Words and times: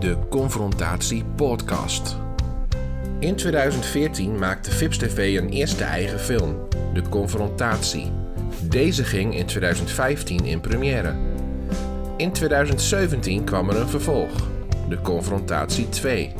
de 0.00 0.16
Confrontatie 0.28 1.24
Podcast. 1.36 2.16
In 3.18 3.34
2014 3.34 4.38
maakte 4.38 4.70
Vips 4.70 4.98
TV 4.98 5.38
een 5.38 5.48
eerste 5.48 5.84
eigen 5.84 6.18
film, 6.20 6.56
De 6.94 7.02
Confrontatie. 7.08 8.12
Deze 8.62 9.04
ging 9.04 9.34
in 9.36 9.46
2015 9.46 10.44
in 10.44 10.60
première. 10.60 11.14
In 12.16 12.32
2017 12.32 13.44
kwam 13.44 13.70
er 13.70 13.76
een 13.76 13.88
vervolg, 13.88 14.30
De 14.88 15.00
Confrontatie 15.00 15.88
2. 15.88 16.32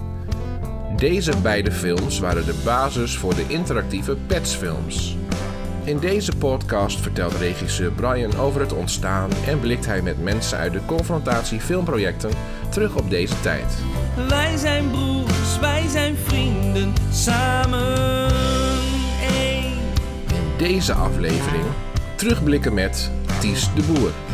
Deze 0.96 1.32
beide 1.42 1.72
films 1.72 2.18
waren 2.18 2.44
de 2.44 2.60
basis 2.64 3.16
voor 3.16 3.34
de 3.34 3.44
interactieve 3.48 4.16
Petsfilms. 4.26 5.16
In 5.88 5.98
deze 5.98 6.32
podcast 6.36 7.00
vertelt 7.00 7.32
regisseur 7.32 7.92
Brian 7.92 8.36
over 8.36 8.60
het 8.60 8.72
ontstaan 8.72 9.30
en 9.46 9.60
blikt 9.60 9.86
hij 9.86 10.02
met 10.02 10.22
mensen 10.22 10.58
uit 10.58 10.72
de 10.72 10.80
confrontatie 10.86 11.60
filmprojecten 11.60 12.30
terug 12.68 12.96
op 12.96 13.10
deze 13.10 13.40
tijd. 13.40 13.78
Wij 14.28 14.56
zijn 14.56 14.90
broers, 14.90 15.58
wij 15.60 15.88
zijn 15.88 16.16
vrienden, 16.16 16.94
samen 17.12 18.30
één. 19.20 19.72
In 20.34 20.56
deze 20.58 20.92
aflevering 20.92 21.64
terugblikken 22.16 22.74
met 22.74 23.10
Ties 23.40 23.74
de 23.74 23.82
Boer. 23.82 24.27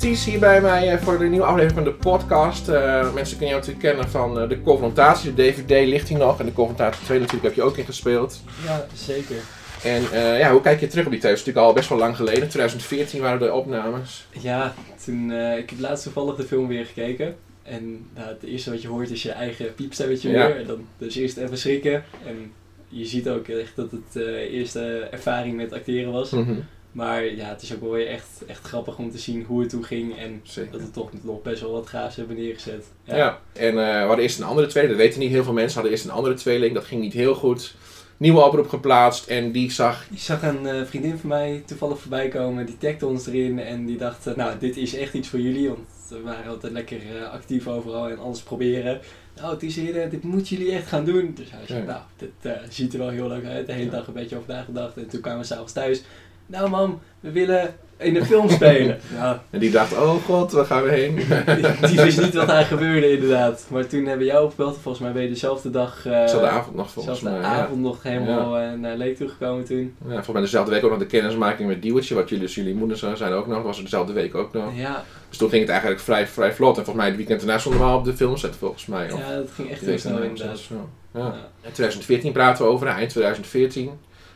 Ties 0.00 0.24
hier 0.24 0.38
bij 0.38 0.60
mij 0.60 0.92
eh, 0.92 1.02
voor 1.02 1.18
de 1.18 1.24
nieuwe 1.24 1.44
aflevering 1.44 1.74
van 1.74 1.84
de 1.84 1.92
podcast. 1.92 2.68
Eh, 2.68 3.12
mensen 3.14 3.36
kunnen 3.38 3.56
jou 3.56 3.60
natuurlijk 3.60 3.78
kennen 3.78 4.08
van 4.08 4.40
eh, 4.40 4.48
de 4.48 4.62
confrontatie. 4.62 5.34
De 5.34 5.42
DVD 5.42 5.88
ligt 5.88 6.08
hier 6.08 6.18
nog 6.18 6.40
en 6.40 6.46
de 6.46 6.52
confrontatie 6.52 7.04
2 7.04 7.18
natuurlijk 7.18 7.46
heb 7.46 7.54
je 7.54 7.62
ook 7.62 7.76
ingespeeld. 7.76 8.42
Ja, 8.64 8.86
zeker. 8.94 9.36
En 9.82 10.02
ja, 10.38 10.52
hoe 10.52 10.60
kijk 10.60 10.80
je 10.80 10.86
terug 10.86 11.04
op 11.04 11.10
die 11.10 11.20
tijd? 11.20 11.32
Dat 11.32 11.40
is 11.40 11.46
natuurlijk 11.46 11.66
al 11.66 11.74
best 11.74 11.88
wel 11.88 11.98
lang 11.98 12.16
geleden. 12.16 12.48
2014 12.48 13.20
waren 13.20 13.38
de 13.38 13.52
opnames. 13.52 14.26
Ja, 14.30 14.74
toen, 15.04 15.32
ik 15.32 15.70
heb 15.70 15.78
laatst 15.78 16.04
toevallig 16.04 16.36
de 16.36 16.42
film 16.42 16.68
weer 16.68 16.86
gekeken. 16.86 17.36
En 17.62 18.06
nou, 18.14 18.28
het 18.28 18.42
eerste 18.42 18.70
wat 18.70 18.82
je 18.82 18.88
hoort 18.88 19.10
is 19.10 19.22
je 19.22 19.32
eigen 19.32 19.74
piepstemmetje 19.74 20.30
Ja. 20.30 20.46
weer. 20.46 20.56
En 20.56 20.66
dan, 20.66 20.86
dus 20.98 21.16
eerst 21.16 21.36
even 21.36 21.58
schrikken. 21.58 22.04
En 22.26 22.52
je 22.88 23.04
ziet 23.06 23.28
ook 23.28 23.48
echt 23.48 23.76
dat 23.76 23.90
het 23.90 24.22
eerste 24.50 25.08
ervaring 25.10 25.56
met 25.56 25.72
acteren 25.72 26.12
was. 26.12 26.30
Mhm. 26.30 26.54
Maar 26.92 27.24
ja, 27.24 27.48
het 27.48 27.62
is 27.62 27.74
ook 27.74 27.80
wel 27.80 27.90
weer 27.90 28.06
echt, 28.08 28.28
echt 28.46 28.66
grappig 28.66 28.98
om 28.98 29.10
te 29.10 29.18
zien 29.18 29.44
hoe 29.44 29.60
het 29.60 29.70
toen 29.70 29.84
ging. 29.84 30.18
En 30.18 30.40
Zeker. 30.42 30.72
dat 30.72 30.80
we 30.80 30.90
toch 30.90 31.10
nog 31.22 31.42
best 31.42 31.60
wel 31.62 31.72
wat 31.72 31.86
gaafs 31.88 32.16
hebben 32.16 32.36
neergezet. 32.36 32.84
Ja. 33.04 33.40
en 33.52 33.68
eh 33.68 33.74
we 34.00 34.06
hadden 34.06 34.18
eerst 34.24 34.38
een 34.38 34.44
andere 34.44 34.66
tweeling, 34.66 34.96
dat 34.96 35.02
weten 35.06 35.20
niet 35.20 35.30
heel 35.30 35.44
veel 35.44 35.52
mensen. 35.52 35.74
hadden 35.74 35.92
eerst 35.92 36.04
een 36.04 36.10
andere 36.10 36.34
tweeling, 36.34 36.74
dat 36.74 36.84
ging 36.84 37.00
niet 37.00 37.12
heel 37.12 37.34
goed. 37.34 37.74
Nieuwe 38.16 38.44
oproep 38.44 38.68
geplaatst 38.68 39.26
en 39.26 39.52
die 39.52 39.70
zag. 39.70 40.06
Ik 40.10 40.18
zag 40.18 40.42
een 40.42 40.66
eh, 40.66 40.84
vriendin 40.84 41.18
van 41.18 41.28
mij 41.28 41.62
toevallig 41.66 41.98
voorbij 42.00 42.28
komen, 42.28 42.66
die 42.66 42.78
tagde 42.78 43.06
ons 43.06 43.26
erin 43.26 43.58
en 43.58 43.86
die 43.86 43.96
dacht, 43.96 44.26
eh, 44.26 44.34
nou 44.36 44.58
dit 44.58 44.76
is 44.76 44.94
echt 44.94 45.14
iets 45.14 45.28
voor 45.28 45.40
jullie, 45.40 45.68
want 45.68 45.80
we 46.08 46.20
waren 46.22 46.50
altijd 46.50 46.72
lekker 46.72 46.98
actief 47.32 47.66
overal 47.68 48.08
en 48.08 48.18
alles 48.18 48.40
proberen. 48.42 49.00
Nou, 49.36 49.52
het 49.54 49.62
is 49.62 49.76
hier, 49.76 50.10
dit 50.10 50.22
moeten 50.22 50.56
jullie 50.56 50.72
echt 50.72 50.86
gaan 50.88 51.04
doen. 51.04 51.32
Dus 51.34 51.50
hij 51.50 51.60
zei, 51.66 51.80
Ja. 51.80 51.84
nou, 51.86 52.00
dit 52.16 52.58
ziet 52.68 52.92
er 52.92 52.98
wel 52.98 53.08
heel 53.08 53.28
leuk 53.28 53.44
uit. 53.44 53.66
De 53.66 53.72
hele 53.72 53.84
Ja. 53.84 53.90
dag 53.90 54.06
een 54.06 54.12
beetje 54.12 54.36
over 54.36 54.48
nagedacht 54.48 54.96
en 54.96 55.08
toen 55.08 55.20
kwamen 55.20 55.40
we 55.40 55.46
s'avonds 55.46 55.72
thuis. 55.72 56.02
Nou 56.50 56.68
mam, 56.70 57.00
we 57.20 57.30
willen 57.30 57.74
in 57.96 58.14
de 58.14 58.24
film 58.24 58.48
spelen. 58.48 58.98
nou, 59.18 59.36
En 59.50 59.58
die 59.58 59.70
dacht, 59.70 59.92
oh 59.92 60.24
god, 60.24 60.52
waar 60.52 60.64
gaan 60.64 60.82
we 60.82 60.90
heen? 60.90 61.14
die, 61.16 61.88
die 61.90 62.00
wist 62.00 62.20
niet 62.20 62.34
wat 62.34 62.46
daar 62.46 62.64
gebeurde 62.64 63.12
inderdaad. 63.12 63.66
Maar 63.70 63.86
toen 63.86 64.00
hebben 64.00 64.26
we 64.26 64.32
jou 64.32 64.44
opgebeld 64.44 64.74
en 64.74 64.80
volgens 64.80 65.04
mij 65.04 65.12
ben 65.12 65.22
je 65.22 65.28
dezelfde 65.28 65.70
dag, 65.70 66.06
eh 66.06 66.20
Dezelfde 66.20 66.48
avond 66.48 66.76
nog 66.76 66.90
volgens 66.90 67.20
dezelfde 67.20 67.40
mij. 67.40 67.50
Ja. 67.50 67.62
avond 67.62 67.80
nog 67.80 68.02
helemaal 68.02 68.58
eh, 68.58 68.72
naar 68.72 68.96
Leek 68.96 69.16
toegekomen 69.16 69.64
toen. 69.64 69.94
Ja, 70.02 70.12
volgens 70.12 70.32
mij 70.32 70.42
dezelfde 70.42 70.72
week 70.72 70.84
ook 70.84 70.90
nog 70.90 70.98
de 70.98 71.06
kennismaking 71.06 71.68
met 71.68 71.82
Diewertje, 71.82 72.14
wat 72.14 72.28
jullie, 72.28 72.44
dus 72.44 72.54
jullie 72.54 72.74
moeders 72.74 73.04
zijn 73.14 73.32
ook 73.32 73.46
nog. 73.46 73.56
Dat 73.56 73.64
was 73.64 73.76
er 73.76 73.82
dezelfde 73.82 74.12
week 74.12 74.34
ook 74.34 74.52
nog. 74.52 74.64
Ja, 74.74 75.04
Dus 75.28 75.38
toen 75.38 75.48
ging 75.48 75.60
het 75.60 75.70
eigenlijk 75.70 76.00
vrij, 76.00 76.26
vrij 76.26 76.52
vlot. 76.52 76.78
En 76.78 76.84
volgens 76.84 76.96
mij 76.96 77.06
het 77.06 77.16
weekend 77.16 77.40
daarna 77.40 77.58
stonden 77.58 77.80
we 77.80 77.86
al 77.86 77.98
op 77.98 78.04
de 78.04 78.16
filmset 78.16 78.56
volgens 78.56 78.86
mij. 78.86 79.12
Of 79.12 79.18
ja, 79.18 79.34
dat 79.34 79.50
ging 79.54 79.70
echt 79.70 79.80
heel 79.80 79.98
snel 79.98 80.22
inderdaad. 80.22 80.60
Ja. 80.60 80.76
Ja. 81.14 81.20
Ja. 81.20 81.34
In 81.62 81.72
2014 81.72 82.32
praten 82.32 82.64
we 82.64 82.70
over, 82.70 82.86
eind 82.86 83.10
2014. 83.10 83.90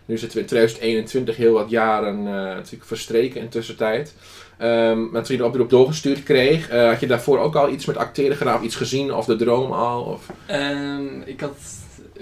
Nu 0.05 0.19
zitten 0.19 0.37
we 0.37 0.43
in 0.43 0.49
2021 0.49 1.37
heel 1.37 1.53
wat 1.53 1.71
jaren 1.71 2.19
eh, 2.19 2.33
natuurlijk 2.33 2.85
verstreken 2.85 3.41
in 3.41 3.49
tussentijd. 3.49 4.15
Maar 4.59 5.23
toen 5.23 5.37
je 5.37 5.37
de 5.37 5.45
oproep 5.45 5.71
doorgestuurd 5.71 6.23
kreeg, 6.23 6.69
eh, 6.69 6.89
had 6.89 7.01
je 7.01 7.07
daarvoor 7.07 7.39
ook 7.39 7.57
al 7.57 7.71
iets 7.71 7.85
met 7.85 7.97
acteren 7.97 8.37
gedaan? 8.37 8.57
Of 8.57 8.63
iets 8.63 8.77
gezien? 8.77 9.15
Of 9.15 9.25
de 9.25 9.37
droom 9.37 9.73
al? 9.73 10.03
Of... 10.03 10.31
Ehm, 10.47 11.21
ik 11.25 11.41
had, 11.41 11.57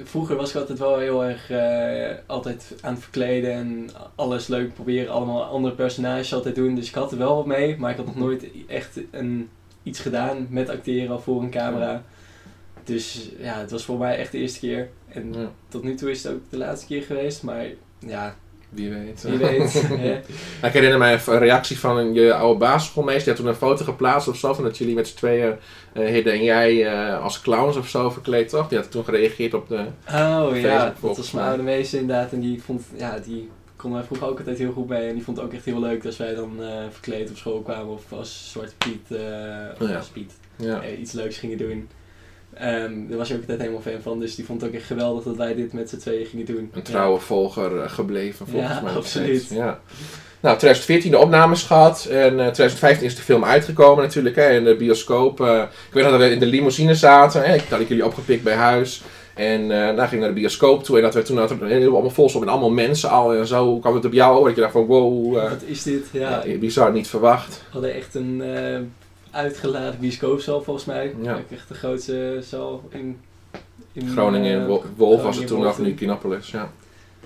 vroeger 0.04 0.36
was 0.36 0.50
ik 0.50 0.56
altijd 0.56 0.78
wel 0.78 0.98
heel 0.98 1.24
erg 1.24 1.50
eh, 1.50 2.16
altijd 2.26 2.74
aan 2.80 2.92
het 2.92 3.02
verkleden 3.02 3.52
en 3.52 3.90
alles 4.14 4.46
leuk 4.46 4.74
proberen, 4.74 5.12
allemaal 5.12 5.42
andere 5.42 5.74
personages 5.74 6.34
altijd 6.34 6.54
doen. 6.54 6.74
Dus 6.74 6.88
ik 6.88 6.94
had 6.94 7.12
er 7.12 7.18
wel 7.18 7.36
wat 7.36 7.46
mee, 7.46 7.76
maar 7.78 7.90
ik 7.90 7.96
had 7.96 8.06
nog 8.06 8.16
nooit 8.16 8.46
echt 8.66 9.00
een, 9.10 9.48
iets 9.82 10.00
gedaan 10.00 10.46
met 10.50 10.68
acteren 10.68 11.16
of 11.16 11.24
voor 11.24 11.42
een 11.42 11.50
camera. 11.50 12.02
Dus 12.84 13.30
ja, 13.38 13.58
het 13.58 13.70
was 13.70 13.84
voor 13.84 13.98
mij 13.98 14.16
echt 14.16 14.32
de 14.32 14.38
eerste 14.38 14.58
keer. 14.58 14.90
En 15.14 15.32
Ja, 15.34 15.50
tot 15.68 15.82
nu 15.82 15.94
toe 15.94 16.10
is 16.10 16.22
het 16.22 16.32
ook 16.32 16.40
de 16.50 16.56
laatste 16.56 16.86
keer 16.86 17.02
geweest, 17.02 17.42
maar 17.42 17.64
ja, 17.98 18.36
wie 18.68 18.90
weet. 18.90 19.22
wie 19.22 19.38
weet. 19.38 19.82
Nou, 19.90 20.66
ik 20.66 20.72
herinner 20.72 20.98
mij 20.98 21.20
een 21.26 21.38
reactie 21.38 21.78
van 21.78 22.14
je 22.14 22.34
oude 22.34 22.58
basisschoolmeester. 22.58 23.24
Die 23.24 23.32
had 23.32 23.42
toen 23.42 23.46
een 23.52 23.68
foto 23.70 23.84
geplaatst 23.84 24.28
of 24.28 24.36
zo. 24.36 24.54
Van 24.54 24.64
dat 24.64 24.78
jullie 24.78 24.94
met 24.94 25.08
z'n 25.08 25.16
tweeën, 25.16 25.54
Hidde 25.92 26.30
en 26.30 26.44
jij, 26.44 26.86
eh, 26.86 27.22
als 27.22 27.40
clowns 27.40 27.76
of 27.76 27.88
zo 27.88 28.10
verkleed, 28.10 28.48
toch? 28.48 28.68
Die 28.68 28.78
had 28.78 28.90
toen 28.90 29.04
gereageerd 29.04 29.54
op 29.54 29.68
de... 29.68 29.76
Oh 30.06 30.14
Facebook 30.14 30.54
ja, 30.56 30.94
dat 31.00 31.16
was 31.16 31.30
mijn 31.30 31.44
mij. 31.44 31.54
oude 31.54 31.62
meester 31.62 32.00
inderdaad. 32.00 32.32
En 32.32 32.40
die 32.40 32.62
vond, 32.62 32.82
ja, 32.96 33.18
die 33.18 33.50
kon 33.76 33.92
mij 33.92 34.02
vroeger 34.02 34.26
ook 34.28 34.38
altijd 34.38 34.58
heel 34.58 34.72
goed 34.72 34.88
mee. 34.88 35.08
En 35.08 35.14
die 35.14 35.22
vond 35.24 35.36
het 35.36 35.46
ook 35.46 35.52
echt 35.52 35.64
heel 35.64 35.80
leuk 35.80 36.04
als 36.06 36.16
wij 36.16 36.34
dan 36.34 36.62
eh, 36.62 36.68
verkleed 36.90 37.30
op 37.30 37.36
school 37.36 37.60
kwamen. 37.60 37.92
Of 37.92 38.12
als 38.12 38.50
Zwarte 38.50 38.74
Piet, 38.78 39.00
of 39.80 39.88
Ja. 39.88 39.96
als 39.96 40.08
Piet 40.08 40.32
Ja. 40.56 40.86
iets 41.00 41.12
leuks 41.12 41.38
gingen 41.38 41.58
doen. 41.58 41.88
Ehm, 42.54 42.92
daar 43.08 43.18
was 43.18 43.28
je 43.28 43.34
ook 43.34 43.40
altijd 43.40 43.60
helemaal 43.60 43.80
fan 43.82 44.00
van. 44.02 44.20
Dus 44.20 44.34
die 44.34 44.44
vond 44.44 44.60
het 44.60 44.70
ook 44.70 44.76
echt 44.76 44.86
geweldig 44.86 45.24
dat 45.24 45.36
wij 45.36 45.54
dit 45.54 45.72
met 45.72 45.88
z'n 45.90 45.96
tweeën 45.96 46.26
gingen 46.26 46.46
doen. 46.46 46.70
Een 46.74 46.82
trouwe 46.82 47.18
volger 47.20 47.80
eh, 47.80 47.90
gebleven 47.90 48.46
volgens 48.46 48.72
Ja, 48.72 48.80
mij. 48.80 48.92
absoluut. 48.92 49.48
Ja. 49.48 49.80
Nou, 50.40 50.56
2014 50.58 51.10
de 51.10 51.18
opnames 51.18 51.62
gehad. 51.62 52.04
En 52.10 52.30
eh 52.40 52.46
2015 52.46 53.06
is 53.06 53.16
de 53.16 53.22
film 53.22 53.44
uitgekomen 53.44 54.04
natuurlijk. 54.04 54.36
Hè, 54.36 54.50
in 54.50 54.64
de 54.64 54.76
bioscoop. 54.76 55.40
Eh, 55.40 55.62
ik 55.88 55.92
weet 55.94 56.02
nog 56.02 56.12
dat 56.12 56.20
we 56.20 56.30
in 56.30 56.38
de 56.38 56.46
limousine 56.46 56.94
zaten. 56.94 57.42
Hè, 57.42 57.54
ik 57.54 57.64
had 57.70 57.80
ik 57.80 57.88
jullie 57.88 58.06
opgepikt 58.06 58.42
bij 58.42 58.54
huis. 58.54 59.02
En 59.34 59.60
eh 59.62 59.68
daar 59.96 60.08
gingen 60.08 60.10
we 60.10 60.16
naar 60.18 60.28
de 60.28 60.40
bioscoop 60.40 60.84
toe. 60.84 60.96
En 60.96 61.02
dat 61.02 61.14
we 61.14 61.22
toen 61.22 61.38
hadden 61.38 61.58
we 61.58 61.90
allemaal 61.90 62.10
vol 62.10 62.28
stond 62.28 62.44
met 62.44 62.52
allemaal 62.52 62.70
mensen 62.70 63.10
al. 63.10 63.34
En 63.34 63.46
zo 63.46 63.78
kwam 63.78 63.94
het 63.94 64.04
op 64.04 64.12
jou 64.12 64.32
over. 64.34 64.46
Dat 64.46 64.54
je 64.54 64.60
dacht 64.60 64.72
van 64.72 64.86
wow. 64.86 65.34
Wat 65.34 65.62
is 65.64 65.82
dit? 65.82 66.06
Ja, 66.12 66.42
ja, 66.46 66.56
bizar, 66.58 66.92
niet 66.92 67.08
verwacht. 67.08 67.48
we 67.56 67.72
hadden 67.72 67.94
echt 67.94 68.14
een 68.14 68.42
uitgeladen 69.32 70.00
bioscoopzaal 70.00 70.62
volgens 70.62 70.84
mij. 70.86 71.14
Ja. 71.22 71.40
Echt 71.52 71.68
de 71.68 71.74
grootste 71.74 72.38
zaal 72.42 72.82
in, 72.88 73.20
in 73.92 74.08
Groningen, 74.08 74.66
Wo- 74.66 74.84
Wolf 74.96 75.22
was 75.22 75.36
het 75.36 75.46
toen 75.46 75.60
nog, 75.62 75.78
nu 75.78 75.84
toen. 75.86 75.94
Kinopolis. 75.94 76.50
Ja. 76.50 76.70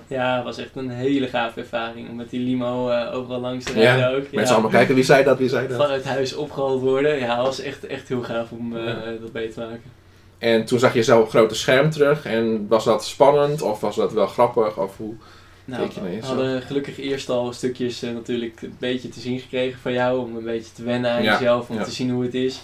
Ja, 0.07 0.35
het 0.35 0.43
was 0.43 0.57
echt 0.57 0.69
een 0.75 0.89
hele 0.89 1.27
gave 1.27 1.59
ervaring 1.59 2.09
om 2.09 2.15
met 2.15 2.29
die 2.29 2.39
limo 2.39 2.89
eh, 2.89 3.15
overal 3.15 3.39
langs 3.39 3.65
te 3.65 3.79
Ja, 3.79 3.95
rijden 3.95 4.17
ook. 4.17 4.31
Mensen 4.31 4.53
allemaal 4.53 4.71
kijken, 4.71 4.95
wie 4.95 5.03
zei 5.03 5.23
dat, 5.23 5.37
wie 5.37 5.49
zei 5.49 5.67
dat? 5.67 5.77
Vanuit 5.77 6.05
huis 6.05 6.35
opgehaald 6.35 6.81
worden. 6.81 7.19
Ja, 7.19 7.41
was 7.41 7.59
echt, 7.61 7.85
echt 7.87 8.07
heel 8.07 8.21
gaaf 8.23 8.51
om 8.51 8.77
eh, 8.77 8.85
Ja. 8.85 8.93
dat 9.21 9.31
mee 9.33 9.49
te 9.49 9.59
maken. 9.59 9.81
En 10.37 10.65
toen 10.65 10.79
zag 10.79 10.93
je 10.93 11.03
zelf 11.03 11.23
op 11.23 11.29
grote 11.29 11.55
scherm 11.55 11.89
terug. 11.89 12.25
En 12.25 12.65
was 12.67 12.83
dat 12.85 13.05
spannend 13.05 13.61
of 13.61 13.79
was 13.79 13.95
dat 13.95 14.13
wel 14.13 14.27
grappig? 14.27 14.77
Of 14.77 14.97
hoe? 14.97 15.13
Nou, 15.67 15.89
je 15.93 16.19
we 16.21 16.25
hadden 16.25 16.61
gelukkig 16.61 16.99
eerst 16.99 17.29
al 17.29 17.53
stukjes 17.53 18.03
eh, 18.03 18.13
natuurlijk 18.13 18.61
een 18.61 18.75
beetje 18.79 19.09
te 19.09 19.19
zien 19.19 19.39
gekregen 19.39 19.79
van 19.79 19.93
jou. 19.93 20.19
Om 20.19 20.35
een 20.35 20.43
beetje 20.43 20.73
te 20.73 20.83
wennen 20.83 21.11
aan 21.11 21.23
Ja, 21.23 21.31
jezelf, 21.33 21.69
om 21.69 21.75
ja. 21.75 21.83
te 21.83 21.91
zien 21.91 22.09
hoe 22.09 22.23
het 22.23 22.33
is. 22.33 22.61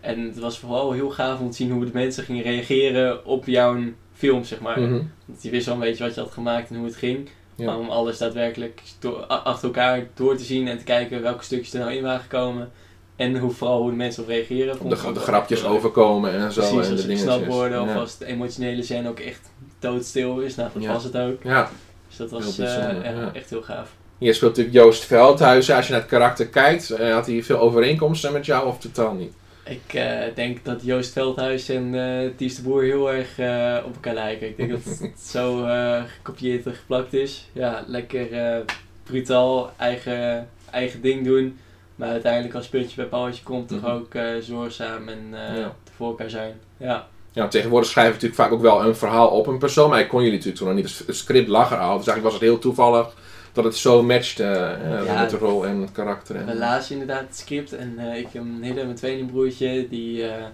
En 0.00 0.20
het 0.20 0.38
was 0.38 0.58
vooral 0.58 0.92
heel 0.92 1.10
gaaf 1.10 1.40
om 1.40 1.50
te 1.50 1.56
zien 1.56 1.70
hoe 1.70 1.84
de 1.84 1.90
mensen 1.92 2.24
gingen 2.24 2.42
reageren 2.42 3.26
op 3.26 3.46
jouw 3.46 3.78
film, 4.14 4.44
zeg 4.44 4.60
maar. 4.60 4.80
Mhm. 4.80 5.00
Want 5.26 5.40
die 5.42 5.50
wist 5.50 5.66
wel 5.66 5.74
een 5.74 5.80
beetje 5.80 6.04
wat 6.04 6.14
je 6.14 6.20
had 6.20 6.30
gemaakt 6.32 6.70
en 6.70 6.76
hoe 6.76 6.86
het 6.86 6.96
ging. 6.96 7.28
Ja. 7.54 7.64
Maar 7.66 7.78
om 7.78 7.88
alles 7.88 8.18
daadwerkelijk 8.18 8.82
achter 9.28 9.64
elkaar 9.64 10.06
door 10.14 10.36
te 10.36 10.44
zien 10.44 10.68
en 10.68 10.78
te 10.78 10.84
kijken 10.84 11.22
welke 11.22 11.44
stukjes 11.44 11.72
er 11.74 11.80
nou 11.80 11.92
in 11.92 12.02
waren 12.02 12.20
gekomen. 12.20 12.70
En 13.16 13.38
hoe, 13.38 13.50
vooral 13.50 13.80
hoe 13.80 13.90
de 13.90 13.96
mensen 13.96 14.22
op 14.22 14.28
reageren. 14.28 14.76
vond 14.76 14.90
De, 14.90 14.96
grapjes 15.20 15.62
leuk. 15.62 15.70
overkomen 15.70 16.32
en 16.32 16.52
zo. 16.52 16.60
Precies, 16.60 16.70
en 16.72 16.78
als 16.78 16.88
de 16.88 16.96
ze 16.96 17.06
dingetjes. 17.06 17.30
gesnapt 17.32 17.52
worden 17.52 17.82
of 17.82 17.94
als 17.94 18.18
de 18.18 18.26
emotionele 18.26 18.82
scène 18.82 19.08
ook 19.08 19.20
echt 19.20 19.50
doodstil 19.78 20.40
is. 20.40 20.54
Nou, 20.54 20.70
dat 20.74 20.84
was 20.86 21.04
het 21.04 21.16
ook. 21.16 21.42
Ja, 21.42 21.70
Dus 22.16 22.30
dat 22.30 22.30
was 22.44 22.58
eh, 22.58 23.04
echt, 23.04 23.32
echt 23.32 23.50
heel 23.50 23.62
gaaf. 23.62 23.90
hier 24.18 24.34
speelt 24.34 24.56
natuurlijk 24.56 24.84
Joost 24.84 25.04
Veldhuizen. 25.04 25.76
Als 25.76 25.86
je 25.86 25.92
naar 25.92 26.00
het 26.00 26.10
karakter 26.10 26.46
kijkt, 26.48 26.90
eh, 26.90 27.12
had 27.12 27.26
hij 27.26 27.42
veel 27.42 27.58
overeenkomsten 27.58 28.32
met 28.32 28.46
jou 28.46 28.66
of 28.66 28.78
totaal 28.78 29.14
niet? 29.14 29.32
Ik 29.64 29.94
eh, 29.94 30.18
denk 30.34 30.64
dat 30.64 30.84
Joost 30.84 31.12
Veldhuis 31.12 31.68
en 31.68 31.94
eh 31.94 32.30
Ties 32.36 32.56
de 32.56 32.62
Boer 32.62 32.82
heel 32.82 33.12
erg 33.12 33.38
eh, 33.38 33.76
op 33.86 33.94
elkaar 33.94 34.14
lijken. 34.14 34.48
Ik 34.48 34.56
denk 34.56 34.70
dat 34.70 34.98
het 34.98 35.20
zo 35.20 35.64
eh, 35.64 36.02
gekopieerd 36.16 36.66
en 36.66 36.74
geplakt 36.74 37.12
is. 37.14 37.48
Ja, 37.52 37.84
lekker 37.86 38.32
eh, 38.32 38.56
brutaal, 39.02 39.72
eigen, 39.76 40.48
eigen 40.70 41.00
ding 41.00 41.24
doen. 41.24 41.58
Maar 41.96 42.08
uiteindelijk 42.08 42.54
als 42.54 42.68
puntje 42.68 42.96
bij 42.96 43.04
paaltje 43.04 43.42
komt, 43.42 43.68
toch 43.68 43.80
Mhm. 43.80 43.90
ook 43.90 44.14
eh, 44.14 44.24
zorgzaam 44.40 45.08
en 45.08 45.26
eh 45.32 45.58
Ja. 45.58 45.74
voor 45.96 46.08
elkaar 46.08 46.30
zijn. 46.30 46.54
Ja. 46.76 47.06
Ja, 47.36 47.48
tegenwoordig 47.48 47.88
schrijven 47.88 48.14
we 48.14 48.22
natuurlijk 48.22 48.48
vaak 48.48 48.58
ook 48.58 48.64
wel 48.64 48.84
een 48.84 48.96
verhaal 48.96 49.28
op 49.28 49.46
een 49.46 49.58
persoon. 49.58 49.90
Maar 49.90 50.00
ik 50.00 50.08
kon 50.08 50.22
jullie 50.22 50.36
natuurlijk 50.36 50.58
toen 50.58 50.66
nog 50.66 50.76
niet. 50.76 51.02
Het 51.06 51.16
script 51.16 51.48
lag 51.48 51.72
er 51.72 51.78
al. 51.78 51.96
Dus 51.96 52.06
eigenlijk 52.06 52.22
was 52.22 52.32
het 52.32 52.42
heel 52.42 52.58
toevallig 52.58 53.14
dat 53.52 53.64
het 53.64 53.76
zo 53.76 54.02
matcht 54.02 54.40
eh, 54.40 54.72
eh, 54.72 55.06
Ja, 55.06 55.20
met 55.20 55.30
de 55.30 55.36
rol 55.36 55.66
en 55.66 55.80
het 55.80 55.92
karakter. 55.92 56.36
En, 56.36 56.46
We 56.46 56.54
lazen 56.54 56.92
inderdaad 56.92 57.20
het 57.20 57.36
script 57.36 57.72
en 57.72 57.94
eh, 57.98 58.18
ik 58.18 58.26
en 58.32 58.60
mijn 58.60 58.94
tweelingbroertje, 58.94 59.88
die 59.88 60.26
eh 60.26 60.44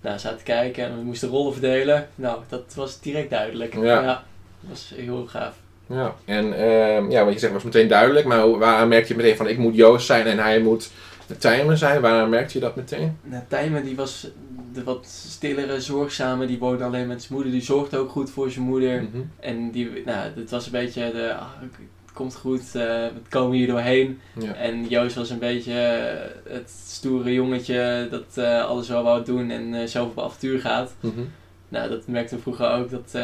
nou, 0.00 0.18
zaten 0.18 0.42
kijken 0.42 0.84
en 0.84 0.96
we 0.96 1.04
moesten 1.04 1.28
rollen 1.28 1.52
verdelen. 1.52 2.08
Nou, 2.14 2.40
dat 2.48 2.72
was 2.74 3.00
direct 3.00 3.30
duidelijk. 3.30 3.74
Ja. 3.74 4.02
dat 4.02 4.20
was 4.60 4.92
heel 4.94 5.26
gaaf. 5.26 5.54
Ja, 5.86 6.14
en 6.24 6.52
ehm, 6.52 7.10
ja, 7.10 7.24
wat 7.24 7.32
je 7.32 7.38
zegt 7.38 7.52
was 7.52 7.62
meteen 7.62 7.88
duidelijk, 7.88 8.26
maar 8.26 8.58
waar 8.58 8.88
merk 8.88 9.06
je 9.06 9.16
meteen 9.16 9.36
van 9.36 9.48
ik 9.48 9.58
moet 9.58 9.74
Joost 9.74 10.06
zijn 10.06 10.26
en 10.26 10.38
hij 10.38 10.60
moet 10.60 10.90
Tijmen 11.38 11.78
zijn? 11.78 12.00
Waar 12.00 12.28
merkte 12.28 12.52
je 12.52 12.64
dat 12.64 12.76
meteen? 12.76 13.18
Nou, 13.22 13.42
Tijmen 13.48 13.84
die 13.84 13.96
was 13.96 14.30
de 14.74 14.84
wat 14.84 15.06
stillere, 15.06 15.80
zorgzame, 15.80 16.46
die 16.46 16.58
woonde 16.58 16.84
alleen 16.84 17.06
met 17.06 17.22
zijn 17.22 17.34
moeder. 17.34 17.52
Die 17.52 17.62
zorgde 17.62 17.96
ook 17.96 18.10
goed 18.10 18.30
voor 18.30 18.50
zijn 18.50 18.64
moeder. 18.64 19.02
Mhm. 19.02 19.22
En 19.40 19.70
die, 19.70 20.02
nou, 20.04 20.30
het 20.34 20.50
was 20.50 20.66
een 20.66 20.72
beetje 20.72 21.12
de, 21.12 21.34
ah, 21.34 21.50
het 21.60 21.70
komt 22.12 22.36
goed, 22.36 22.60
eh, 22.60 22.82
we 22.82 23.20
komen 23.28 23.56
hier 23.56 23.66
doorheen. 23.66 24.20
Ja. 24.38 24.54
En 24.54 24.88
Joost 24.88 25.16
was 25.16 25.30
een 25.30 25.38
beetje 25.38 25.72
eh, 25.72 26.52
het 26.52 26.70
stoere 26.86 27.32
jongetje 27.32 28.08
dat 28.10 28.44
eh, 28.44 28.64
alles 28.64 28.88
wel 28.88 29.02
wou 29.02 29.24
doen 29.24 29.50
en 29.50 29.88
zelf 29.88 30.08
op 30.08 30.20
avontuur 30.20 30.60
gaat. 30.60 30.94
Mhm. 31.00 31.20
Nou, 31.68 31.88
dat 31.88 32.06
merkte 32.06 32.38
vroeger 32.38 32.70
ook, 32.70 32.90
dat 32.90 33.14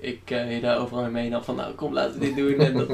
ik 0.00 0.20
eh 0.24 0.44
Hidde 0.44 0.76
overal 0.76 1.02
mee 1.02 1.12
meenam 1.12 1.42
van, 1.42 1.56
nou 1.56 1.74
kom 1.74 1.92
laten 1.92 2.20
we 2.20 2.26
dit 2.26 2.36
doen. 2.36 2.58
En 2.58 2.72
dat 2.72 2.88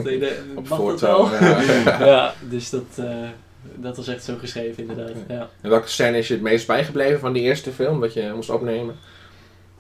Op 0.55 0.69
mag 0.69 0.79
dat 0.79 1.01
wel? 1.01 1.29
Ja. 1.31 1.61
ja, 2.07 2.35
dus 2.49 2.71
dat, 2.71 3.01
dat 3.63 3.97
was 3.97 4.09
echt 4.09 4.25
zo 4.25 4.37
geschreven 4.37 4.83
inderdaad. 4.83 5.17
Ja. 5.29 5.49
En 5.61 5.71
welke 5.71 5.89
scène 5.89 6.19
is 6.19 6.29
je 6.29 6.35
het 6.35 6.43
meest 6.43 6.67
bijgebleven 6.67 7.21
van 7.21 7.33
die 7.33 7.43
eerste 7.43 7.73
film 7.73 8.01
dat 8.01 8.13
je 8.13 8.33
moest 8.35 8.51
opnemen? 8.51 8.97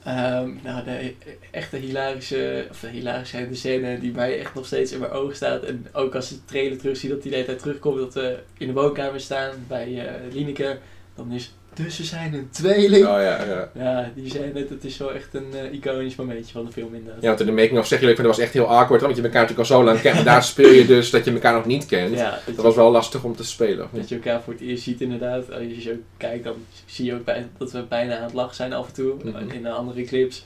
Ehm, 0.05 0.51
nou, 0.63 0.85
de 0.85 1.15
echte 1.51 1.77
hilarische, 1.77 2.67
of 2.71 2.81
de 2.81 2.89
hilarische 2.89 3.49
de 3.49 3.55
scène 3.55 3.99
die 3.99 4.13
mij 4.13 4.39
echt 4.39 4.55
nog 4.55 4.67
steeds 4.67 4.93
in 4.93 4.99
mijn 4.99 5.13
ogen 5.13 5.37
staat. 5.37 5.63
En 5.63 5.87
ook 5.93 6.15
als 6.15 6.31
ik 6.31 6.37
de 6.37 6.45
trailer 6.45 6.79
terug 6.79 6.97
zie 6.97 7.09
dat 7.09 7.23
die 7.23 7.31
de 7.31 7.37
hele 7.37 7.49
tijd 7.49 7.59
terugkomt, 7.59 7.99
dat 7.99 8.15
we 8.15 8.39
in 8.59 8.67
de 8.67 8.73
woonkamer 8.73 9.21
staan 9.21 9.53
bij 9.69 9.89
uh, 9.89 10.33
Lineke. 10.33 10.79
Dan 11.15 11.33
is 11.33 11.53
dus 11.75 11.99
we 11.99 12.05
zijn 12.05 12.35
een 12.35 12.49
tweeling. 12.51 13.05
Oh 13.07 13.11
ja, 13.11 13.45
ja. 13.45 13.71
Ja, 13.75 14.11
die 14.15 14.31
scène, 14.31 14.67
dat 14.69 14.85
is 14.85 14.97
wel 14.97 15.13
echt 15.15 15.35
een 15.35 15.47
uh, 15.55 15.73
iconisch 15.73 16.17
momentje 16.17 16.53
van 16.53 16.65
de 16.65 16.73
film 16.73 16.95
inderdaad. 16.95 17.23
Ja, 17.23 17.29
want 17.29 17.41
in 17.41 17.47
de 17.47 17.53
making 17.53 17.79
of 17.79 17.87
zeg 17.87 18.01
je 18.01 18.07
dat 18.07 18.19
was 18.27 18.39
echt 18.39 18.53
heel 18.53 18.67
awkward, 18.69 19.03
want 19.03 19.17
je 19.17 19.23
elkaar 19.23 19.41
natuurlijk 19.41 19.69
al 19.71 19.77
zo 19.77 19.85
lang 19.85 20.01
kent. 20.01 20.15
Maar 20.15 20.25
daar 20.25 20.45
speel 20.45 20.71
je 20.71 20.87
dus 20.87 21.11
dat 21.11 21.25
je 21.25 21.33
elkaar 21.33 21.55
nog 21.55 21.65
niet 21.67 21.87
kent. 21.87 22.17
Ja, 22.17 22.31
dat, 22.47 22.55
Dat 22.57 22.65
was 22.65 22.75
wel 22.75 22.91
lastig 22.91 23.25
om 23.25 23.37
te 23.37 23.45
spelen. 23.45 23.89
dat 23.93 24.09
je 24.09 24.15
elkaar 24.15 24.43
voor 24.43 24.53
het 24.53 24.63
eerst 24.63 24.83
ziet 24.83 25.01
inderdaad. 25.01 25.53
Als 25.53 25.63
je 25.63 25.81
zo 25.81 25.91
kijkt, 26.17 26.45
dan 26.45 26.55
zie 26.87 27.05
je 27.05 27.15
ook 27.15 27.25
bij, 27.25 27.47
dat 27.59 27.73
we 27.73 27.83
bijna 27.89 28.17
aan 28.17 28.23
het 28.23 28.33
lachen 28.33 28.55
zijn 28.55 28.73
af 28.73 28.87
en 28.87 28.93
toe. 28.95 29.15
Mhm. 29.25 29.51
In 29.51 29.63
de 29.63 29.71
andere 29.71 30.05
clips. 30.05 30.45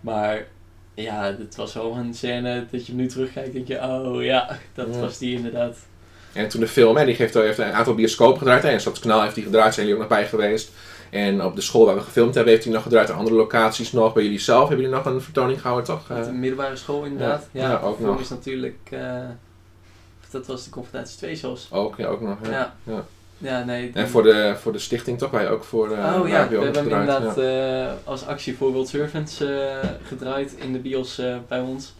Maar 0.00 0.46
ja, 0.94 1.36
het 1.38 1.56
was 1.56 1.74
wel 1.74 1.96
een 1.96 2.14
scène 2.14 2.66
dat 2.70 2.86
je 2.86 2.94
nu 2.94 3.06
terugkijkt 3.06 3.52
denk 3.52 3.68
je, 3.68 3.82
oh 3.82 4.22
ja, 4.22 4.58
dat 4.74 4.88
Ja. 4.94 5.00
was 5.00 5.18
die 5.18 5.36
inderdaad. 5.36 5.76
En 6.38 6.48
toen 6.48 6.60
de 6.60 6.68
film, 6.68 6.96
hè, 6.96 7.04
die 7.04 7.14
heeft, 7.14 7.34
heeft 7.34 7.58
een 7.58 7.72
aantal 7.72 7.94
bioscopen 7.94 8.38
gedraaid. 8.38 8.62
Hè, 8.62 8.68
en 8.68 8.80
Stadskanaal 8.80 9.22
heeft 9.22 9.34
die 9.34 9.44
gedraaid, 9.44 9.74
zijn 9.74 9.86
jullie 9.86 10.02
ook 10.02 10.08
nog 10.08 10.18
bij 10.18 10.28
geweest. 10.28 10.70
En 11.10 11.44
op 11.44 11.54
de 11.54 11.60
school 11.60 11.86
waar 11.86 11.94
we 11.94 12.00
gefilmd 12.00 12.34
hebben, 12.34 12.52
heeft 12.52 12.64
hij 12.64 12.74
nog 12.74 12.82
gedraaid. 12.82 13.08
En 13.08 13.14
andere 13.16 13.36
locaties 13.36 13.92
nog. 13.92 14.12
Bij 14.14 14.22
jullie 14.22 14.38
zelf 14.40 14.68
hebben 14.68 14.84
jullie 14.86 15.02
nog 15.02 15.06
een 15.14 15.20
vertoning 15.20 15.60
gehouden, 15.60 15.86
toch? 15.86 16.08
Met 16.08 16.24
de 16.24 16.30
Eh, 16.30 16.36
middelbare 16.36 16.76
school 16.76 17.04
inderdaad. 17.04 17.48
Ja, 17.52 17.62
Ja, 17.62 17.70
ja, 17.70 17.78
ook 17.78 17.90
de 17.90 17.96
film 18.02 18.10
nog. 18.10 18.20
is 18.20 18.28
natuurlijk, 18.28 18.78
eh, 18.90 19.18
dat 20.30 20.46
was 20.46 20.64
de 20.64 20.70
confrontatie 20.70 21.16
2 21.16 21.36
zelfs. 21.36 21.68
ook, 21.72 21.96
ja, 21.96 22.06
ook 22.06 22.20
nog. 22.20 22.36
Ja. 22.50 22.74
Ja. 22.84 23.04
Ja. 23.38 23.64
Nee. 23.64 23.90
En 23.94 24.08
voor 24.08 24.22
de, 24.22 24.54
voor 24.60 24.72
de 24.72 24.78
stichting 24.78 25.18
toch? 25.18 25.30
Wij 25.30 25.50
ook 25.50 25.64
voor. 25.64 25.92
eh, 25.92 26.20
Oh 26.20 26.28
ja, 26.28 26.38
heb 26.38 26.48
we 26.50 26.54
hebben 26.56 26.74
hem 26.74 26.82
gedraaid, 26.82 27.08
inderdaad 27.18 27.38
eh, 27.38 27.92
als 28.04 28.26
actie 28.26 28.56
voor 28.56 28.72
World 28.72 28.88
Servants 28.88 29.42
gedraaid 30.08 30.52
in 30.52 30.72
de 30.72 30.78
bios 30.78 31.20
bij 31.48 31.60
ons. 31.60 31.94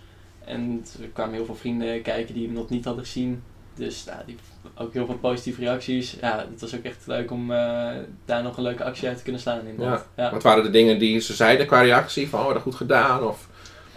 En 0.45 0.85
er 1.03 1.09
kwamen 1.09 1.35
heel 1.35 1.45
veel 1.45 1.55
vrienden 1.57 2.03
kijken 2.03 2.35
die 2.35 2.45
hem 2.47 2.55
nog 2.55 2.69
niet 2.69 2.85
hadden 2.85 3.05
gezien. 3.05 3.43
Dus 3.79 4.05
die, 4.27 4.37
ook 4.75 4.93
heel 4.93 5.07
veel 5.07 5.19
positieve 5.19 5.61
reacties. 5.61 6.17
Ja, 6.21 6.47
het 6.51 6.61
was 6.61 6.75
ook 6.75 6.85
echt 6.85 7.07
leuk 7.07 7.31
om 7.31 7.53
eh, 7.53 7.91
daar 8.25 8.43
nog 8.43 8.57
een 8.57 8.63
leuke 8.63 8.85
actie 8.85 9.09
uit 9.09 9.17
te 9.17 9.23
kunnen 9.23 9.41
slaan 9.41 9.67
inderdaad. 9.67 10.07
Ja. 10.17 10.31
Wat 10.31 10.43
waren 10.43 10.63
de 10.63 10.71
dingen 10.71 10.99
die 10.99 11.21
ze 11.21 11.35
zeiden 11.35 11.67
qua 11.67 11.81
reactie? 11.81 12.29
Van, 12.29 12.47
oh, 12.47 12.53
dat 12.53 12.63
goed 12.63 12.75
gedaan? 12.75 13.23
Of, 13.23 13.49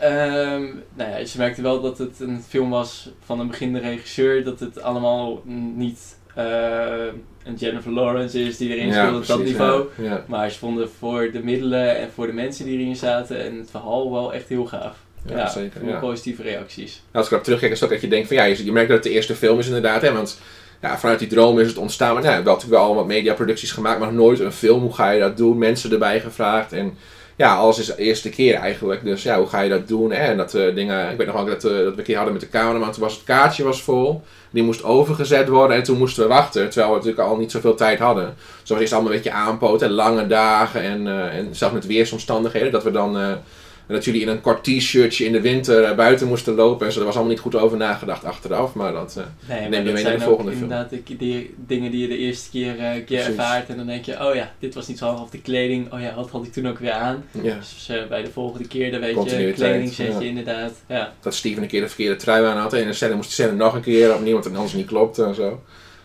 Ehm, 0.01 0.65
nou 0.93 1.09
ja, 1.09 1.25
ze 1.25 1.37
merkte 1.37 1.61
wel 1.61 1.81
dat 1.81 1.97
het 1.97 2.19
een 2.19 2.43
film 2.47 2.69
was 2.69 3.09
van 3.25 3.39
een 3.39 3.47
beginnende 3.47 3.87
regisseur. 3.87 4.43
Dat 4.43 4.59
het 4.59 4.81
allemaal 4.81 5.41
niet 5.75 6.17
eh, 6.35 7.05
een 7.43 7.55
Jennifer 7.55 7.91
Lawrence 7.91 8.39
is 8.39 8.57
die 8.57 8.75
erin 8.75 8.93
speelt 8.93 9.15
op 9.15 9.25
dat 9.25 9.43
niveau. 9.43 9.87
Ja. 9.97 10.23
Maar 10.27 10.49
ze 10.49 10.59
vonden 10.59 10.89
voor 10.89 11.31
de 11.31 11.43
middelen 11.43 11.97
en 11.97 12.11
voor 12.11 12.27
de 12.27 12.33
mensen 12.33 12.65
die 12.65 12.79
erin 12.79 12.95
zaten 12.95 13.43
en 13.43 13.57
het 13.57 13.69
verhaal 13.69 14.11
wel 14.11 14.33
echt 14.33 14.47
heel 14.47 14.65
gaaf. 14.65 14.97
Ja, 15.25 15.49
zeker. 15.49 15.85
Ja. 15.85 15.99
positieve 15.99 16.41
reacties. 16.41 16.91
Nou, 16.91 17.17
als 17.17 17.25
ik 17.25 17.31
erop 17.31 17.43
terugkijk, 17.43 17.71
is 17.71 17.83
ook 17.83 17.89
dat 17.89 18.01
je 18.01 18.07
denkt 18.07 18.27
van 18.27 18.35
ja, 18.35 18.43
je, 18.43 18.65
je 18.65 18.71
merkt 18.71 18.87
dat 18.87 18.97
het 18.97 19.07
de 19.07 19.13
eerste 19.13 19.35
film 19.35 19.59
is 19.59 19.67
inderdaad. 19.67 20.01
Hè, 20.01 20.13
want 20.13 20.39
ja, 20.81 20.97
vanuit 20.97 21.19
die 21.19 21.27
droom 21.27 21.59
is 21.59 21.67
het 21.67 21.77
ontstaan. 21.77 22.13
Maar 22.13 22.23
nou, 22.23 22.35
ja, 22.35 22.41
we 22.41 22.43
hebben 22.43 22.53
natuurlijk 22.53 22.83
wel 22.83 22.95
wat 22.95 23.07
mediaproducties 23.07 23.71
gemaakt, 23.71 23.99
maar 23.99 24.13
nooit 24.13 24.39
een 24.39 24.51
film. 24.51 24.81
Hoe 24.81 24.93
ga 24.93 25.11
je 25.11 25.19
dat 25.19 25.37
doen? 25.37 25.57
Mensen 25.57 25.91
erbij 25.91 26.19
gevraagd. 26.19 26.73
En 26.73 26.97
ja, 27.35 27.55
alles 27.55 27.79
is 27.79 27.85
de 27.85 27.95
eerste 27.95 28.29
keer 28.29 28.55
eigenlijk. 28.55 29.03
Dus 29.03 29.23
ja, 29.23 29.37
hoe 29.37 29.47
ga 29.47 29.59
je 29.59 29.69
dat 29.69 29.87
doen? 29.87 30.11
Hè? 30.11 30.23
En 30.23 30.37
dat 30.37 30.53
eh, 30.53 30.75
dingen, 30.75 31.11
ik 31.11 31.17
weet 31.17 31.27
nog 31.27 31.35
wel 31.35 31.45
dat, 31.45 31.63
eh, 31.65 31.71
dat 31.71 31.93
we 31.93 31.97
een 31.97 32.03
keer 32.03 32.15
hadden 32.15 32.33
met 32.33 32.41
de 32.41 32.49
cameraman. 32.49 32.91
Toen 32.91 33.03
was 33.03 33.13
het 33.13 33.23
kaartje 33.23 33.63
was 33.63 33.83
vol. 33.83 34.23
Die 34.49 34.63
moest 34.63 34.83
overgezet 34.83 35.47
worden 35.47 35.77
en 35.77 35.83
toen 35.83 35.97
moesten 35.97 36.23
we 36.23 36.29
wachten. 36.29 36.69
Terwijl 36.69 36.91
we 36.91 36.97
natuurlijk 36.97 37.27
al 37.27 37.37
niet 37.37 37.51
zoveel 37.51 37.75
tijd 37.75 37.99
hadden. 37.99 38.35
Dus 38.61 38.69
was 38.69 38.79
eerst 38.79 38.93
allemaal 38.93 39.11
een 39.11 39.17
beetje 39.17 39.37
aanpoten. 39.37 39.87
en 39.87 39.93
Lange 39.93 40.27
dagen 40.27 40.81
en, 40.81 41.07
eh, 41.07 41.37
en 41.37 41.55
zelfs 41.55 41.73
met 41.73 41.85
weersomstandigheden. 41.85 42.71
Dat 42.71 42.83
we 42.83 42.91
dan... 42.91 43.39
eh, 43.87 43.95
dat 43.95 44.05
jullie 44.05 44.21
in 44.21 44.27
een 44.27 44.41
kort 44.41 44.63
t-shirtje 44.63 45.25
in 45.25 45.31
de 45.31 45.41
winter 45.41 45.83
eh, 45.83 45.95
buiten 45.95 46.27
moesten 46.27 46.55
lopen. 46.55 46.85
En 46.87 46.93
zo, 46.93 46.99
er 46.99 47.05
was 47.05 47.13
allemaal 47.13 47.33
niet 47.33 47.41
goed 47.41 47.55
over 47.55 47.77
nagedacht 47.77 48.23
achteraf. 48.23 48.73
Maar 48.73 48.91
dat, 48.93 49.15
Nee, 49.15 49.59
Neem 49.59 49.69
maar 49.69 49.79
je 49.79 49.85
dat 49.85 49.93
mee 49.93 50.03
naar 50.03 50.17
de 50.17 50.19
volgende 50.19 50.51
film. 50.51 50.63
inderdaad 50.63 50.89
de, 50.89 51.17
die 51.17 51.53
dingen 51.67 51.91
die 51.91 52.01
je 52.01 52.07
de 52.07 52.17
eerste 52.17 52.49
keer, 52.49 52.79
eh, 52.79 53.05
keer 53.05 53.25
ervaart. 53.25 53.69
En 53.69 53.77
dan 53.77 53.85
denk 53.85 54.05
je, 54.05 54.27
oh 54.27 54.35
ja, 54.35 54.51
dit 54.59 54.73
was 54.73 54.87
niet 54.87 54.97
zo 54.97 55.05
handig. 55.05 55.23
Of 55.23 55.29
de 55.29 55.41
kleding, 55.41 55.93
oh 55.93 56.01
ja, 56.01 56.15
wat 56.15 56.29
had 56.29 56.45
ik 56.45 56.53
toen 56.53 56.67
ook 56.67 56.79
weer 56.79 56.91
aan. 56.91 57.23
ja, 57.41 57.55
Dus 57.55 57.91
bij 58.09 58.23
de 58.23 58.31
volgende 58.31 58.67
keer, 58.67 58.91
dan 58.91 58.99
weet 58.99 59.29
je, 59.29 59.53
kleding 59.53 59.93
zet 59.93 60.07
je 60.07 60.13
ja. 60.13 60.19
inderdaad. 60.19 60.71
Ja. 60.87 61.13
dat 61.21 61.35
Steven 61.35 61.63
een 61.63 61.69
keer 61.69 61.81
de 61.81 61.87
verkeerde 61.87 62.15
trui 62.15 62.45
aan 62.45 62.57
had. 62.57 62.73
En 62.73 62.95
scène 62.95 63.15
moest 63.15 63.27
de 63.27 63.33
scène 63.33 63.51
nog 63.51 63.73
een 63.73 63.81
keer 63.81 64.15
opnieuw, 64.15 64.33
want 64.33 64.45
anders 64.55 64.73
niet 64.73 64.87
klopte 64.87 65.23
en 65.23 65.35
zo. 65.35 65.61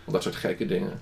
Dat 0.06 0.23
soort 0.23 0.37
gekke 0.37 0.67
dingen. 0.67 1.00